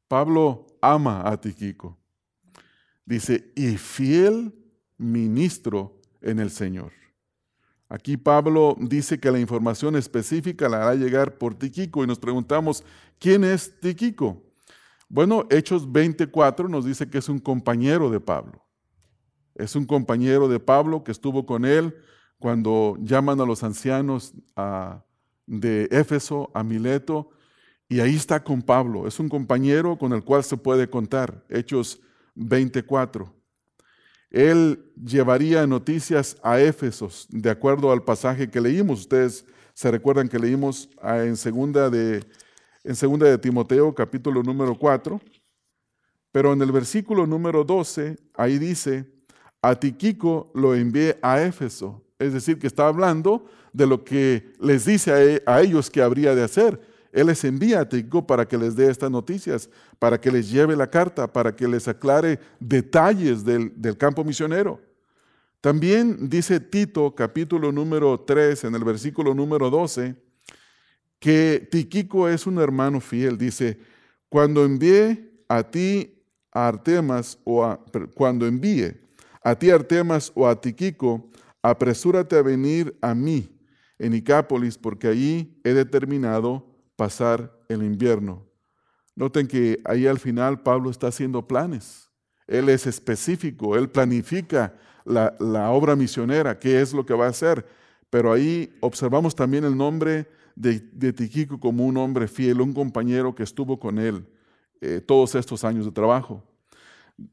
Pablo 0.07 0.67
ama 0.81 1.27
a 1.27 1.39
Tiquico. 1.39 1.97
Dice, 3.05 3.51
y 3.55 3.77
fiel 3.77 4.53
ministro 4.97 5.99
en 6.21 6.39
el 6.39 6.51
Señor. 6.51 6.91
Aquí 7.87 8.17
Pablo 8.17 8.75
dice 8.79 9.19
que 9.19 9.31
la 9.31 9.39
información 9.39 9.95
específica 9.95 10.69
la 10.69 10.83
hará 10.83 10.95
llegar 10.95 11.37
por 11.39 11.55
Tiquico 11.55 12.03
y 12.03 12.07
nos 12.07 12.19
preguntamos, 12.19 12.83
¿quién 13.17 13.43
es 13.43 13.79
Tiquico? 13.79 14.48
Bueno, 15.11 15.47
Hechos 15.49 15.91
24 15.91 16.69
nos 16.69 16.85
dice 16.85 17.09
que 17.09 17.17
es 17.17 17.29
un 17.29 17.39
compañero 17.39 18.11
de 18.11 18.19
Pablo. 18.19 18.63
Es 19.55 19.75
un 19.75 19.85
compañero 19.85 20.47
de 20.47 20.59
Pablo 20.59 21.03
que 21.03 21.11
estuvo 21.11 21.47
con 21.47 21.65
él 21.65 21.95
cuando 22.37 22.95
llaman 23.01 23.41
a 23.41 23.45
los 23.45 23.63
ancianos 23.63 24.35
de 25.47 25.89
Éfeso 25.91 26.51
a 26.53 26.63
Mileto, 26.63 27.31
y 27.89 28.01
ahí 28.01 28.15
está 28.15 28.43
con 28.43 28.61
Pablo. 28.61 29.07
Es 29.07 29.19
un 29.19 29.29
compañero 29.29 29.97
con 29.97 30.13
el 30.13 30.23
cual 30.23 30.43
se 30.43 30.57
puede 30.57 30.87
contar. 30.87 31.43
Hechos 31.49 31.99
24. 32.35 33.33
Él 34.29 34.93
llevaría 35.03 35.65
noticias 35.65 36.37
a 36.43 36.61
Éfesos, 36.61 37.27
de 37.31 37.49
acuerdo 37.49 37.91
al 37.91 38.03
pasaje 38.03 38.47
que 38.47 38.61
leímos. 38.61 39.01
Ustedes 39.01 39.43
se 39.73 39.89
recuerdan 39.89 40.29
que 40.29 40.37
leímos 40.37 40.87
en 41.01 41.35
segunda 41.35 41.89
de, 41.89 42.23
en 42.89 42.95
segunda 42.95 43.27
de 43.27 43.37
Timoteo, 43.37 43.93
capítulo 43.93 44.41
número 44.41 44.73
4. 44.73 45.21
Pero 46.31 46.53
en 46.53 46.61
el 46.63 46.71
versículo 46.71 47.27
número 47.27 47.63
12, 47.63 48.17
ahí 48.33 48.57
dice, 48.57 49.05
a 49.61 49.75
Tiquico 49.75 50.51
lo 50.55 50.73
envié 50.73 51.19
a 51.21 51.39
Éfeso. 51.39 52.03
Es 52.17 52.33
decir, 52.33 52.57
que 52.57 52.65
está 52.65 52.87
hablando 52.87 53.45
de 53.73 53.85
lo 53.85 54.03
que 54.03 54.53
les 54.59 54.85
dice 54.85 55.35
e, 55.35 55.43
a, 55.45 55.61
ellos 55.61 55.87
que 55.91 56.01
habría 56.01 56.33
de 56.33 56.43
hacer. 56.43 56.81
Él 57.11 57.27
les 57.27 57.43
envía 57.43 57.81
a 57.81 57.87
Tico 57.87 58.25
para 58.25 58.47
que 58.47 58.57
les 58.57 58.75
dé 58.75 58.89
estas 58.89 59.11
noticias, 59.11 59.69
para 59.99 60.19
que 60.19 60.31
les 60.31 60.49
lleve 60.49 60.75
la 60.75 60.89
carta, 60.89 61.31
para 61.31 61.55
que 61.55 61.67
les 61.67 61.87
aclare 61.87 62.39
detalles 62.59 63.45
del, 63.45 63.71
del 63.79 63.99
campo 63.99 64.23
misionero. 64.23 64.81
También 65.61 66.27
dice 66.27 66.59
Tito, 66.59 67.13
capítulo 67.13 67.71
número 67.71 68.19
3, 68.19 68.63
en 68.63 68.73
el 68.73 68.83
versículo 68.83 69.35
número 69.35 69.69
12, 69.69 70.28
que 71.19 71.67
Tiquico 71.71 72.27
es 72.27 72.47
un 72.47 72.59
hermano 72.59 73.01
fiel. 73.01 73.37
Dice, 73.37 73.79
cuando 74.29 74.65
envíe 74.65 75.43
a 75.47 75.63
ti 75.63 76.23
a 76.51 76.67
Artemas 76.67 77.37
o 77.43 77.77
cuando 78.13 78.47
envíe 78.47 78.95
a 79.43 79.55
ti 79.55 79.69
Artemas 79.69 80.31
o 80.35 80.47
a 80.47 80.59
Tiquico, 80.59 81.29
apresúrate 81.61 82.37
a 82.37 82.41
venir 82.41 82.97
a 83.01 83.13
mí 83.13 83.49
en 83.97 84.13
Icápolis, 84.13 84.77
porque 84.77 85.07
allí 85.07 85.59
he 85.63 85.73
determinado 85.73 86.65
pasar 86.95 87.53
el 87.67 87.83
invierno. 87.83 88.45
Noten 89.15 89.47
que 89.47 89.81
ahí 89.83 90.07
al 90.07 90.19
final 90.19 90.61
Pablo 90.61 90.89
está 90.89 91.07
haciendo 91.07 91.45
planes. 91.45 92.09
Él 92.47 92.69
es 92.69 92.87
específico, 92.87 93.75
él 93.75 93.89
planifica 93.89 94.73
la, 95.05 95.71
obra 95.71 95.95
misionera, 95.95 96.57
qué 96.57 96.81
es 96.81 96.93
lo 96.93 97.05
que 97.05 97.13
va 97.13 97.25
a 97.25 97.29
hacer. 97.29 97.65
Pero 98.09 98.31
ahí 98.31 98.73
observamos 98.79 99.35
también 99.35 99.65
el 99.65 99.75
nombre 99.77 100.27
de, 100.59 101.13
Tiquico 101.13 101.57
como 101.59 101.85
un 101.85 101.95
hombre 101.97 102.27
fiel, 102.27 102.59
un 102.59 102.73
compañero 102.73 103.33
que 103.33 103.43
estuvo 103.43 103.79
con 103.79 103.97
él 103.97 104.27
eh, 104.81 104.99
todos 104.99 105.35
estos 105.35 105.63
años 105.63 105.85
de 105.85 105.91
trabajo. 105.91 106.43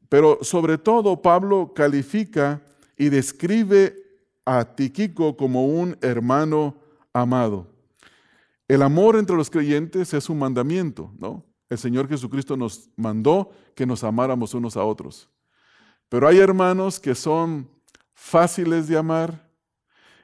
Pero 0.07 0.39
sobre 0.41 0.77
todo 0.77 1.21
Pablo 1.21 1.73
califica 1.75 2.61
y 2.97 3.09
describe 3.09 3.95
a 4.45 4.63
Tiquico 4.63 5.35
como 5.35 5.65
un 5.65 5.97
hermano 6.01 6.77
amado. 7.11 7.67
El 8.67 8.81
amor 8.81 9.17
entre 9.17 9.35
los 9.35 9.49
creyentes 9.49 10.13
es 10.13 10.29
un 10.29 10.39
mandamiento, 10.39 11.11
¿no? 11.19 11.43
El 11.69 11.77
Señor 11.77 12.07
Jesucristo 12.07 12.55
nos 12.55 12.89
mandó 12.95 13.51
que 13.75 13.85
nos 13.85 14.05
amáramos 14.05 14.53
unos 14.53 14.77
a 14.77 14.83
otros. 14.85 15.29
Pero 16.07 16.27
hay 16.29 16.37
hermanos 16.37 16.97
que 16.97 17.13
son 17.13 17.69
fáciles 18.13 18.87
de 18.87 18.97
amar 18.97 19.46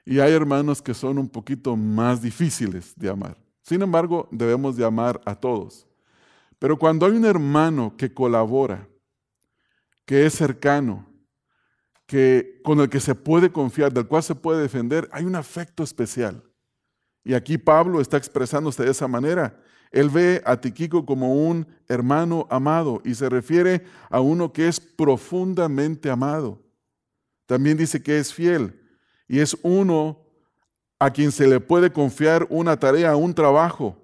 y 0.05 0.19
hay 0.19 0.33
hermanos 0.33 0.81
que 0.81 0.93
son 0.93 1.17
un 1.17 1.29
poquito 1.29 1.75
más 1.75 2.21
difíciles 2.21 2.93
de 2.95 3.09
amar. 3.09 3.37
Sin 3.61 3.81
embargo, 3.81 4.27
debemos 4.31 4.75
de 4.75 4.83
amar 4.83 5.21
a 5.25 5.35
todos. 5.35 5.87
Pero 6.59 6.77
cuando 6.77 7.05
hay 7.05 7.13
un 7.13 7.25
hermano 7.25 7.95
que 7.97 8.13
colabora, 8.13 8.87
que 10.05 10.25
es 10.25 10.33
cercano, 10.33 11.07
que, 12.05 12.59
con 12.63 12.81
el 12.81 12.89
que 12.89 12.99
se 12.99 13.15
puede 13.15 13.51
confiar, 13.51 13.93
del 13.93 14.07
cual 14.07 14.23
se 14.23 14.35
puede 14.35 14.61
defender, 14.61 15.07
hay 15.13 15.23
un 15.23 15.35
afecto 15.35 15.83
especial. 15.83 16.43
Y 17.23 17.33
aquí 17.33 17.57
Pablo 17.57 18.01
está 18.01 18.17
expresándose 18.17 18.83
de 18.83 18.91
esa 18.91 19.07
manera. 19.07 19.57
Él 19.91 20.09
ve 20.09 20.41
a 20.45 20.57
Tiquico 20.57 21.05
como 21.05 21.33
un 21.47 21.65
hermano 21.87 22.45
amado 22.49 23.01
y 23.05 23.15
se 23.15 23.29
refiere 23.29 23.85
a 24.09 24.19
uno 24.19 24.51
que 24.51 24.67
es 24.67 24.81
profundamente 24.81 26.09
amado. 26.09 26.61
También 27.45 27.77
dice 27.77 28.03
que 28.03 28.17
es 28.17 28.33
fiel 28.33 28.82
y 29.27 29.39
es 29.39 29.57
uno 29.63 30.19
a 30.99 31.11
quien 31.11 31.31
se 31.31 31.47
le 31.47 31.59
puede 31.59 31.91
confiar 31.91 32.47
una 32.49 32.77
tarea, 32.77 33.15
un 33.15 33.33
trabajo, 33.33 33.97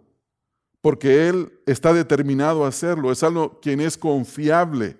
porque 0.81 1.27
él 1.27 1.51
está 1.65 1.93
determinado 1.93 2.65
a 2.65 2.69
hacerlo. 2.69 3.11
Es 3.11 3.23
algo 3.23 3.59
quien 3.61 3.79
es 3.79 3.97
confiable, 3.97 4.97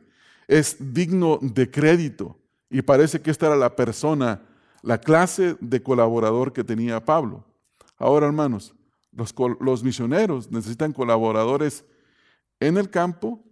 es 0.48 0.78
digno 0.80 1.40
de 1.42 1.70
crédito. 1.70 2.38
Y 2.70 2.82
parece 2.82 3.22
que 3.22 3.32
esta 3.32 3.48
era 3.48 3.56
la 3.56 3.76
persona, 3.76 4.42
la 4.82 5.00
clase 5.00 5.58
de 5.60 5.82
colaborador 5.82 6.54
que 6.54 6.64
tenía 6.64 7.04
Pablo. 7.04 7.44
Ahora, 7.98 8.28
hermanos, 8.28 8.74
los, 9.12 9.34
los 9.60 9.84
misioneros 9.84 10.52
necesitan 10.52 10.94
colaboradores 10.94 11.84
en 12.60 12.78
el 12.78 12.90
campo, 12.90 13.44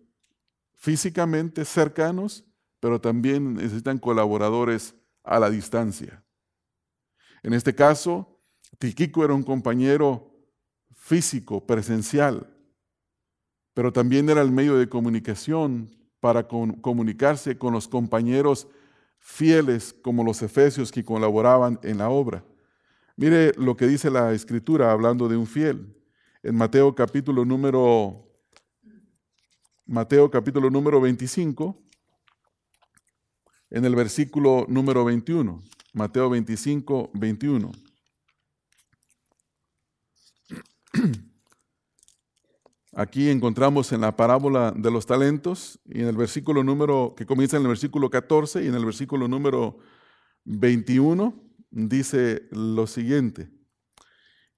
físicamente 0.76 1.66
cercanos, 1.66 2.46
pero 2.80 3.02
también 3.02 3.56
necesitan 3.56 3.98
colaboradores 3.98 4.96
a 5.24 5.40
la 5.40 5.50
distancia. 5.50 6.24
En 7.48 7.54
este 7.54 7.74
caso, 7.74 8.28
Tiquico 8.78 9.24
era 9.24 9.34
un 9.34 9.42
compañero 9.42 10.30
físico, 10.94 11.66
presencial, 11.66 12.54
pero 13.74 13.94
también 13.94 14.30
era 14.30 14.42
el 14.42 14.52
medio 14.52 14.76
de 14.78 14.90
comunicación 14.90 15.90
para 16.20 16.46
comunicarse 16.46 17.58
con 17.58 17.72
los 17.72 17.88
compañeros 17.88 18.68
fieles 19.18 19.94
como 19.94 20.26
los 20.26 20.42
efesios 20.42 20.92
que 20.92 21.06
colaboraban 21.06 21.80
en 21.84 22.00
la 22.00 22.10
obra. 22.10 22.44
Mire 23.16 23.54
lo 23.56 23.78
que 23.78 23.88
dice 23.88 24.12
la 24.12 24.34
escritura 24.34 24.92
hablando 24.92 25.30
de 25.30 25.38
un 25.38 25.48
fiel. 25.48 25.96
En 26.44 26.54
Mateo 26.54 26.94
capítulo 26.94 27.46
número 27.46 28.28
Mateo 29.86 30.30
capítulo 30.30 30.70
número 30.70 31.00
25 31.00 31.82
en 33.70 33.86
el 33.86 33.96
versículo 33.96 34.66
número 34.70 35.06
21. 35.06 35.64
Mateo 35.94 36.30
25, 36.30 37.12
21. 37.14 37.72
Aquí 42.94 43.30
encontramos 43.30 43.92
en 43.92 44.02
la 44.02 44.16
parábola 44.16 44.74
de 44.76 44.90
los 44.90 45.06
talentos 45.06 45.80
y 45.86 46.02
en 46.02 46.08
el 46.08 46.18
versículo 46.18 46.64
número 46.64 47.14
que 47.16 47.26
comienza 47.26 47.58
en 47.58 47.64
el 47.64 47.70
versículo 47.70 48.10
14 48.10 48.64
y 48.64 48.68
en 48.68 48.76
el 48.76 48.86
versículo 48.86 49.28
número 49.28 49.78
21 50.46 51.44
dice 51.70 52.48
lo 52.52 52.88
siguiente. 52.88 53.50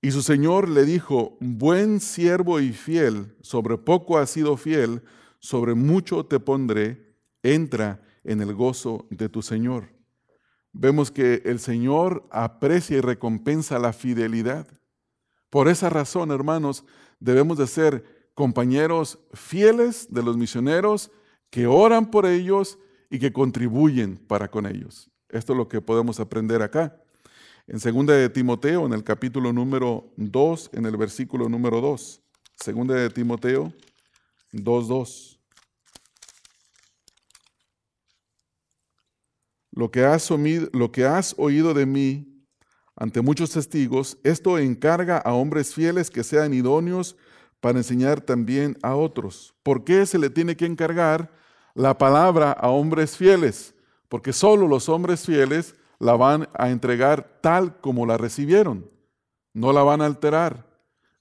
Y 0.01 0.11
su 0.11 0.21
señor 0.21 0.69
le 0.69 0.85
dijo, 0.85 1.37
buen 1.41 1.99
siervo 1.99 2.61
y 2.61 2.71
fiel, 2.71 3.35
sobre 3.41 3.77
poco 3.77 4.17
has 4.17 4.29
sido 4.29 4.55
fiel, 4.55 5.03
sobre 5.39 5.73
mucho 5.73 6.25
te 6.25 6.39
pondré, 6.39 7.17
entra 7.43 8.01
en 8.29 8.41
el 8.41 8.53
gozo 8.53 9.07
de 9.09 9.27
tu 9.27 9.41
señor. 9.41 9.89
Vemos 10.71 11.09
que 11.09 11.41
el 11.45 11.59
Señor 11.59 12.27
aprecia 12.29 12.97
y 12.97 13.01
recompensa 13.01 13.79
la 13.79 13.91
fidelidad. 13.91 14.67
Por 15.49 15.67
esa 15.67 15.89
razón, 15.89 16.29
hermanos, 16.29 16.85
debemos 17.19 17.57
de 17.57 17.65
ser 17.65 18.29
compañeros 18.35 19.17
fieles 19.33 20.13
de 20.13 20.21
los 20.21 20.37
misioneros 20.37 21.11
que 21.49 21.65
oran 21.65 22.11
por 22.11 22.27
ellos 22.27 22.77
y 23.09 23.17
que 23.17 23.33
contribuyen 23.33 24.17
para 24.17 24.51
con 24.51 24.67
ellos. 24.67 25.09
Esto 25.29 25.53
es 25.53 25.57
lo 25.57 25.67
que 25.67 25.81
podemos 25.81 26.19
aprender 26.19 26.61
acá. 26.61 27.01
En 27.65 27.79
2 27.79 28.05
de 28.05 28.29
Timoteo, 28.29 28.85
en 28.85 28.93
el 28.93 29.03
capítulo 29.03 29.51
número 29.51 30.13
2, 30.17 30.69
en 30.73 30.85
el 30.85 30.97
versículo 30.97 31.49
número 31.49 31.81
2. 31.81 32.21
2 32.63 32.87
de 32.89 33.09
Timoteo 33.09 33.73
2.2. 34.53 35.38
Lo 39.79 39.89
que, 39.91 41.05
has 41.05 41.35
oído 41.37 41.73
de 41.73 41.85
mí 41.85 42.43
ante 42.97 43.21
muchos 43.21 43.51
testigos, 43.51 44.17
esto 44.25 44.57
encarga 44.57 45.19
a 45.19 45.31
hombres 45.31 45.73
fieles 45.73 46.09
que 46.09 46.25
sean 46.25 46.53
idóneos 46.53 47.15
para 47.61 47.77
enseñar 47.77 48.19
también 48.19 48.77
a 48.81 48.95
otros. 48.95 49.55
¿Por 49.63 49.85
qué 49.85 50.05
se 50.05 50.19
le 50.19 50.29
tiene 50.29 50.57
que 50.57 50.65
encargar 50.65 51.31
la 51.75 51.97
palabra 51.97 52.51
a 52.51 52.67
hombres 52.67 53.15
fieles? 53.15 53.73
Porque 54.09 54.33
solo 54.33 54.67
los 54.67 54.89
hombres 54.89 55.25
fieles 55.25 55.75
la 55.97 56.17
van 56.17 56.49
a 56.55 56.71
entregar 56.71 57.39
tal 57.41 57.79
como 57.79 58.05
la 58.05 58.17
recibieron. 58.17 58.85
No 59.53 59.71
la 59.71 59.83
van 59.83 60.01
a 60.01 60.07
alterar, 60.07 60.67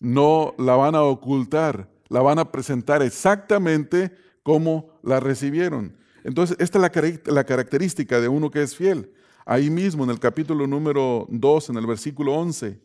no 0.00 0.56
la 0.58 0.74
van 0.74 0.96
a 0.96 1.04
ocultar, 1.04 1.88
la 2.08 2.22
van 2.22 2.40
a 2.40 2.50
presentar 2.50 3.02
exactamente 3.02 4.10
como 4.42 4.98
la 5.04 5.20
recibieron. 5.20 5.96
Entonces, 6.28 6.58
esta 6.60 6.76
es 6.76 7.20
la, 7.24 7.44
característica 7.44 8.20
de 8.20 8.28
uno 8.28 8.50
que 8.50 8.60
es 8.60 8.76
fiel. 8.76 9.10
Ahí 9.46 9.70
mismo 9.70 10.04
en 10.04 10.10
el 10.10 10.20
capítulo 10.20 10.66
número 10.66 11.26
2, 11.30 11.70
en 11.70 11.76
el 11.78 11.86
versículo 11.86 12.34
11, 12.34 12.78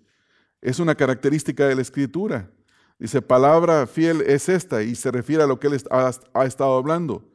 es 0.61 0.79
una 0.79 0.95
característica 0.95 1.67
de 1.67 1.75
la 1.75 1.81
escritura. 1.81 2.49
Dice, 2.97 3.21
palabra 3.21 3.85
fiel 3.85 4.21
es 4.21 4.47
esta 4.47 4.81
y 4.81 4.95
se 4.95 5.11
refiere 5.11 5.43
a 5.43 5.47
lo 5.47 5.59
que 5.59 5.67
él 5.67 5.77
ha, 5.91 6.45
estado 6.45 6.77
hablando. 6.77 7.29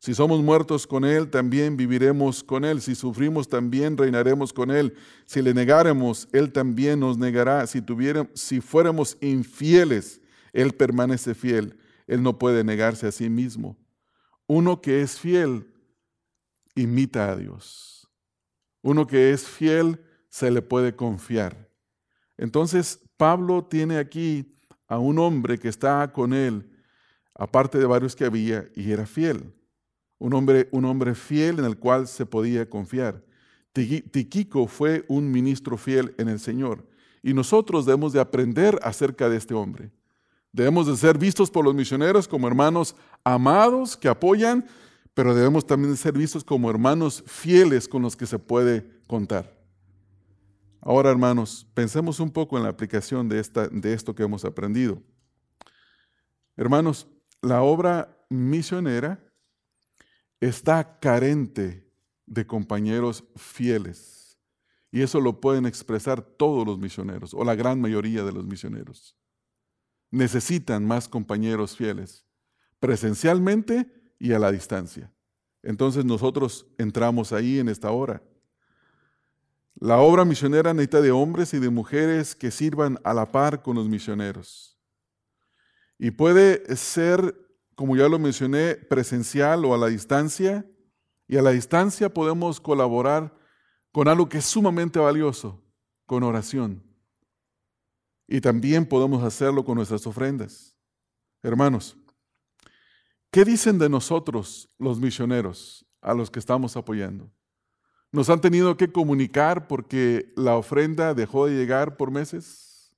Si 0.00 0.14
somos 0.14 0.42
muertos 0.42 0.84
con 0.84 1.04
Él, 1.04 1.30
también 1.30 1.76
viviremos 1.76 2.42
con 2.42 2.64
Él. 2.64 2.80
Si 2.80 2.96
sufrimos, 2.96 3.48
también 3.48 3.96
reinaremos 3.96 4.52
con 4.52 4.72
Él. 4.72 4.94
Si 5.26 5.42
le 5.42 5.54
negáremos, 5.54 6.28
Él 6.32 6.50
también 6.50 6.98
nos 6.98 7.18
negará. 7.18 7.64
Si, 7.68 7.80
si 8.34 8.60
fuéramos 8.60 9.16
infieles, 9.20 10.20
Él 10.52 10.72
permanece 10.72 11.36
fiel. 11.36 11.78
Él 12.08 12.20
no 12.20 12.36
puede 12.36 12.64
negarse 12.64 13.06
a 13.06 13.12
sí 13.12 13.30
mismo. 13.30 13.76
Uno 14.46 14.80
que 14.80 15.02
es 15.02 15.18
fiel 15.18 15.66
imita 16.74 17.30
a 17.30 17.36
Dios. 17.36 18.08
Uno 18.82 19.06
que 19.06 19.32
es 19.32 19.46
fiel 19.46 20.00
se 20.28 20.50
le 20.50 20.62
puede 20.62 20.96
confiar. 20.96 21.70
Entonces, 22.36 23.00
Pablo 23.16 23.64
tiene 23.64 23.98
aquí 23.98 24.56
a 24.88 24.98
un 24.98 25.18
hombre 25.18 25.58
que 25.58 25.68
estaba 25.68 26.12
con 26.12 26.34
él, 26.34 26.70
aparte 27.34 27.78
de 27.78 27.86
varios 27.86 28.16
que 28.16 28.24
había, 28.24 28.68
y 28.74 28.90
era 28.90 29.06
fiel. 29.06 29.54
Un 30.18 30.34
hombre, 30.34 30.68
un 30.72 30.84
hombre 30.84 31.14
fiel 31.14 31.58
en 31.58 31.64
el 31.64 31.78
cual 31.78 32.08
se 32.08 32.26
podía 32.26 32.68
confiar. 32.68 33.24
Tiquico 33.72 34.66
fue 34.66 35.04
un 35.08 35.30
ministro 35.30 35.76
fiel 35.76 36.14
en 36.18 36.28
el 36.28 36.40
Señor. 36.40 36.86
Y 37.22 37.34
nosotros 37.34 37.86
debemos 37.86 38.12
de 38.12 38.20
aprender 38.20 38.78
acerca 38.82 39.28
de 39.28 39.36
este 39.36 39.54
hombre. 39.54 39.92
Debemos 40.52 40.86
de 40.86 40.96
ser 40.96 41.16
vistos 41.16 41.50
por 41.50 41.64
los 41.64 41.74
misioneros 41.74 42.28
como 42.28 42.46
hermanos 42.46 42.94
amados 43.24 43.96
que 43.96 44.08
apoyan, 44.08 44.66
pero 45.14 45.34
debemos 45.34 45.66
también 45.66 45.96
ser 45.96 46.12
vistos 46.12 46.44
como 46.44 46.68
hermanos 46.68 47.24
fieles 47.26 47.88
con 47.88 48.02
los 48.02 48.16
que 48.16 48.26
se 48.26 48.38
puede 48.38 48.86
contar. 49.06 49.58
Ahora, 50.80 51.10
hermanos, 51.10 51.66
pensemos 51.74 52.20
un 52.20 52.30
poco 52.30 52.56
en 52.56 52.64
la 52.64 52.68
aplicación 52.68 53.28
de, 53.28 53.38
esta, 53.38 53.68
de 53.68 53.94
esto 53.94 54.14
que 54.14 54.24
hemos 54.24 54.44
aprendido. 54.44 55.00
Hermanos, 56.56 57.06
la 57.40 57.62
obra 57.62 58.16
misionera 58.28 59.24
está 60.40 60.98
carente 60.98 61.88
de 62.26 62.46
compañeros 62.46 63.24
fieles. 63.36 64.38
Y 64.90 65.00
eso 65.00 65.20
lo 65.20 65.40
pueden 65.40 65.64
expresar 65.66 66.20
todos 66.20 66.66
los 66.66 66.78
misioneros, 66.78 67.32
o 67.32 67.44
la 67.44 67.54
gran 67.54 67.80
mayoría 67.80 68.24
de 68.24 68.32
los 68.32 68.44
misioneros. 68.44 69.16
Necesitan 70.12 70.86
más 70.86 71.08
compañeros 71.08 71.76
fieles, 71.76 72.24
presencialmente 72.78 73.90
y 74.20 74.32
a 74.32 74.38
la 74.38 74.52
distancia. 74.52 75.12
Entonces 75.64 76.04
nosotros 76.04 76.66
entramos 76.78 77.32
ahí 77.32 77.58
en 77.58 77.68
esta 77.68 77.90
hora. 77.90 78.22
La 79.74 79.98
obra 79.98 80.24
misionera 80.24 80.72
necesita 80.72 81.00
de 81.00 81.10
hombres 81.10 81.54
y 81.54 81.58
de 81.58 81.70
mujeres 81.70 82.36
que 82.36 82.52
sirvan 82.52 83.00
a 83.02 83.12
la 83.14 83.32
par 83.32 83.62
con 83.62 83.74
los 83.74 83.88
misioneros. 83.88 84.78
Y 85.98 86.10
puede 86.10 86.76
ser, 86.76 87.34
como 87.74 87.96
ya 87.96 88.08
lo 88.08 88.18
mencioné, 88.18 88.74
presencial 88.74 89.64
o 89.64 89.74
a 89.74 89.78
la 89.78 89.86
distancia. 89.86 90.64
Y 91.26 91.36
a 91.36 91.42
la 91.42 91.50
distancia 91.50 92.12
podemos 92.12 92.60
colaborar 92.60 93.34
con 93.92 94.08
algo 94.08 94.28
que 94.28 94.38
es 94.38 94.44
sumamente 94.44 94.98
valioso, 94.98 95.64
con 96.06 96.22
oración. 96.22 96.91
Y 98.32 98.40
también 98.40 98.86
podemos 98.86 99.22
hacerlo 99.22 99.62
con 99.62 99.76
nuestras 99.76 100.06
ofrendas. 100.06 100.74
Hermanos, 101.42 101.98
¿qué 103.30 103.44
dicen 103.44 103.78
de 103.78 103.90
nosotros 103.90 104.70
los 104.78 104.98
misioneros 104.98 105.84
a 106.00 106.14
los 106.14 106.30
que 106.30 106.38
estamos 106.38 106.74
apoyando? 106.74 107.30
Nos 108.10 108.30
han 108.30 108.40
tenido 108.40 108.74
que 108.78 108.90
comunicar 108.90 109.68
porque 109.68 110.32
la 110.34 110.56
ofrenda 110.56 111.12
dejó 111.12 111.44
de 111.44 111.56
llegar 111.56 111.98
por 111.98 112.10
meses. 112.10 112.90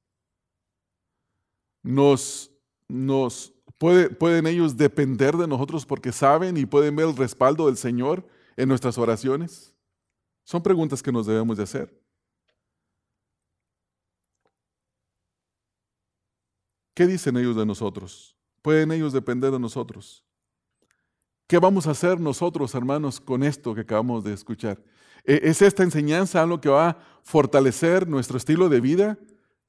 Nos, 1.83 2.53
nos 2.87 3.53
pueden 3.79 4.47
ellos 4.47 4.77
depender 4.77 5.37
de 5.37 5.49
nosotros 5.49 5.85
porque 5.85 6.13
saben 6.13 6.57
y 6.57 6.65
pueden 6.65 6.95
ver 6.95 7.09
el 7.09 7.17
respaldo 7.17 7.67
del 7.67 7.77
Señor 7.77 8.25
en 8.57 8.69
nuestras 8.69 8.99
oraciones. 8.99 9.75
Son 10.45 10.63
preguntas 10.63 11.03
que 11.03 11.11
nos 11.11 11.27
debemos 11.27 11.57
de 11.57 11.65
hacer. 11.65 12.04
¿Qué 16.95 17.07
dicen 17.09 17.37
ellos 17.37 17.57
de 17.57 17.67
nosotros? 17.67 18.37
¿Pueden 18.63 18.93
ellos 18.93 19.13
depender 19.13 19.51
de 19.51 19.59
nosotros? 19.59 20.25
¿Qué 21.47 21.59
vamos 21.59 21.87
a 21.87 21.91
hacer 21.91 22.19
nosotros, 22.21 22.75
hermanos, 22.75 23.21
con 23.21 23.43
esto 23.43 23.75
que 23.75 23.83
acabamos 23.83 24.25
de 24.25 24.33
escuchar? 24.33 24.81
¿E-, 25.25 25.41
¿Es 25.43 25.61
esta 25.61 25.83
enseñanza 25.83 26.41
algo 26.41 26.61
que 26.61 26.69
va 26.69 26.89
a 26.89 26.99
fortalecer 27.23 28.09
nuestro 28.09 28.39
estilo 28.39 28.69
de 28.69 28.81
vida 28.81 29.19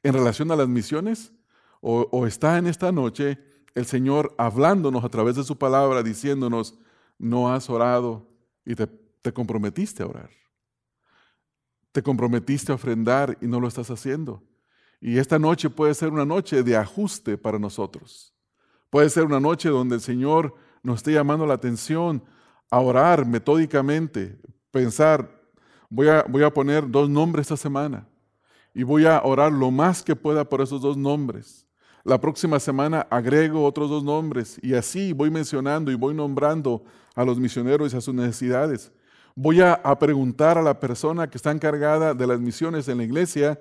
en 0.03 0.13
relación 0.13 0.51
a 0.51 0.55
las 0.55 0.67
misiones? 0.67 1.33
¿O, 1.81 2.25
está 2.25 2.57
en 2.57 2.67
esta 2.67 2.91
noche 2.91 3.38
el 3.75 3.85
Señor 3.85 4.33
hablándonos 4.38 5.03
a 5.03 5.09
través 5.09 5.35
de 5.35 5.43
su 5.43 5.57
palabra, 5.57 6.01
diciéndonos, 6.01 6.79
no 7.19 7.53
has 7.53 7.69
orado 7.69 8.27
y 8.65 8.73
te, 8.75 8.88
te 8.88 9.33
comprometiste 9.33 10.01
a 10.01 10.07
orar? 10.07 10.29
Te 11.91 12.01
comprometiste 12.01 12.71
a 12.71 12.75
ofrendar 12.75 13.38
y 13.41 13.47
no 13.47 13.59
lo 13.59 13.67
estás 13.67 13.91
haciendo. 13.91 14.41
Y 15.01 15.17
esta 15.17 15.38
noche 15.38 15.69
puede 15.69 15.93
ser 15.93 16.10
una 16.10 16.25
noche 16.25 16.63
de 16.63 16.75
ajuste 16.75 17.38
para 17.38 17.60
nosotros. 17.60 18.34
Puede 18.89 19.10
ser 19.10 19.25
una 19.25 19.39
noche 19.39 19.69
donde 19.69 19.95
el 19.95 20.01
Señor 20.01 20.55
nos 20.81 20.97
esté 20.97 21.13
llamando 21.13 21.45
la 21.45 21.55
atención 21.55 22.23
a 22.69 22.79
orar 22.79 23.25
metódicamente, 23.25 24.39
pensar, 24.71 25.29
voy 25.89 26.08
a, 26.08 26.23
voy 26.27 26.43
a 26.43 26.53
poner 26.53 26.89
dos 26.89 27.10
nombres 27.10 27.45
esta 27.45 27.58
semana 27.58 28.08
y 28.73 28.84
voy 28.84 29.05
a 29.05 29.21
orar 29.23 29.51
lo 29.51 29.71
más 29.71 30.03
que 30.03 30.15
pueda 30.15 30.47
por 30.47 30.62
esos 30.62 30.81
dos 30.81 30.97
nombres. 30.97 31.65
La 32.03 32.19
próxima 32.19 32.60
semana 32.60 33.08
agrego 33.10 33.65
otros 33.65 33.89
dos 33.89 34.03
nombres 34.03 34.60
y 34.62 34.75
así 34.75 35.12
voy 35.12 35.31
mencionando 35.31 35.91
y 35.91 35.95
voy 35.95 36.13
nombrando 36.13 36.84
a 37.15 37.25
los 37.25 37.39
misioneros 37.39 37.93
y 37.93 37.97
a 37.97 38.01
sus 38.01 38.13
necesidades. 38.13 38.91
Voy 39.34 39.62
a, 39.62 39.73
a, 39.73 39.97
preguntar 39.97 40.58
a 40.58 40.62
la 40.62 40.79
persona 40.79 41.29
que 41.29 41.38
está 41.38 41.51
encargada 41.51 42.13
de 42.13 42.27
las 42.27 42.39
misiones 42.39 42.88
en 42.88 42.99
la 42.99 43.03
iglesia 43.03 43.60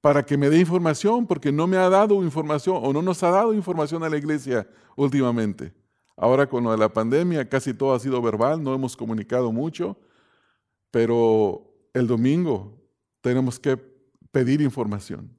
para 0.00 0.24
que 0.24 0.36
me 0.36 0.48
dé 0.48 0.58
información, 0.58 1.26
porque 1.26 1.50
no 1.50 1.66
me 1.66 1.76
ha 1.76 1.88
dado 1.88 2.22
información 2.22 2.78
o 2.82 2.92
no 2.92 3.02
nos 3.02 3.22
ha 3.22 3.30
dado 3.30 3.52
información 3.52 4.02
a 4.04 4.08
la 4.08 4.16
iglesia 4.16 4.68
últimamente. 4.96 5.72
Ahora 6.16 6.48
con 6.48 6.64
lo 6.64 6.72
de 6.72 6.78
la 6.78 6.92
pandemia 6.92 7.48
casi 7.48 7.74
todo 7.74 7.94
ha 7.94 8.00
sido 8.00 8.20
verbal, 8.22 8.62
no 8.62 8.74
hemos 8.74 8.96
comunicado 8.96 9.52
mucho, 9.52 9.96
pero 10.90 11.74
el 11.94 12.06
domingo 12.06 12.76
tenemos 13.20 13.58
que 13.58 13.76
pedir 14.30 14.60
información 14.60 15.36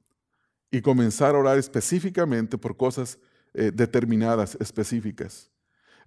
y 0.70 0.80
comenzar 0.80 1.34
a 1.34 1.38
orar 1.38 1.58
específicamente 1.58 2.56
por 2.56 2.76
cosas 2.76 3.18
eh, 3.54 3.70
determinadas, 3.74 4.56
específicas. 4.60 5.50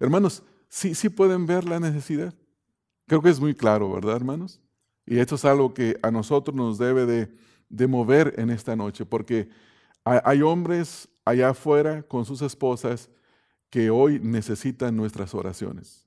Hermanos, 0.00 0.42
sí, 0.68 0.94
sí 0.94 1.08
pueden 1.08 1.46
ver 1.46 1.64
la 1.64 1.78
necesidad. 1.78 2.34
Creo 3.06 3.20
que 3.20 3.28
es 3.28 3.38
muy 3.38 3.54
claro, 3.54 3.92
¿verdad, 3.92 4.16
hermanos? 4.16 4.60
Y 5.06 5.18
esto 5.18 5.34
es 5.34 5.44
algo 5.44 5.74
que 5.74 5.98
a 6.02 6.10
nosotros 6.10 6.56
nos 6.56 6.78
debe 6.78 7.04
de, 7.04 7.34
de 7.74 7.86
mover 7.88 8.34
en 8.38 8.50
esta 8.50 8.76
noche, 8.76 9.04
porque 9.04 9.48
hay, 10.04 10.42
hombres 10.42 11.08
allá 11.24 11.50
afuera 11.50 12.02
con 12.02 12.24
sus 12.24 12.42
esposas 12.42 13.10
que 13.70 13.90
hoy 13.90 14.20
necesitan 14.20 14.96
nuestras 14.96 15.34
oraciones. 15.34 16.06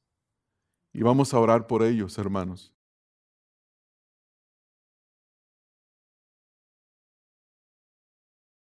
Y 0.94 1.02
vamos 1.02 1.34
a 1.34 1.40
orar 1.40 1.68
por 1.68 1.84
ellos, 1.84 2.18
hermanos. 2.18 2.74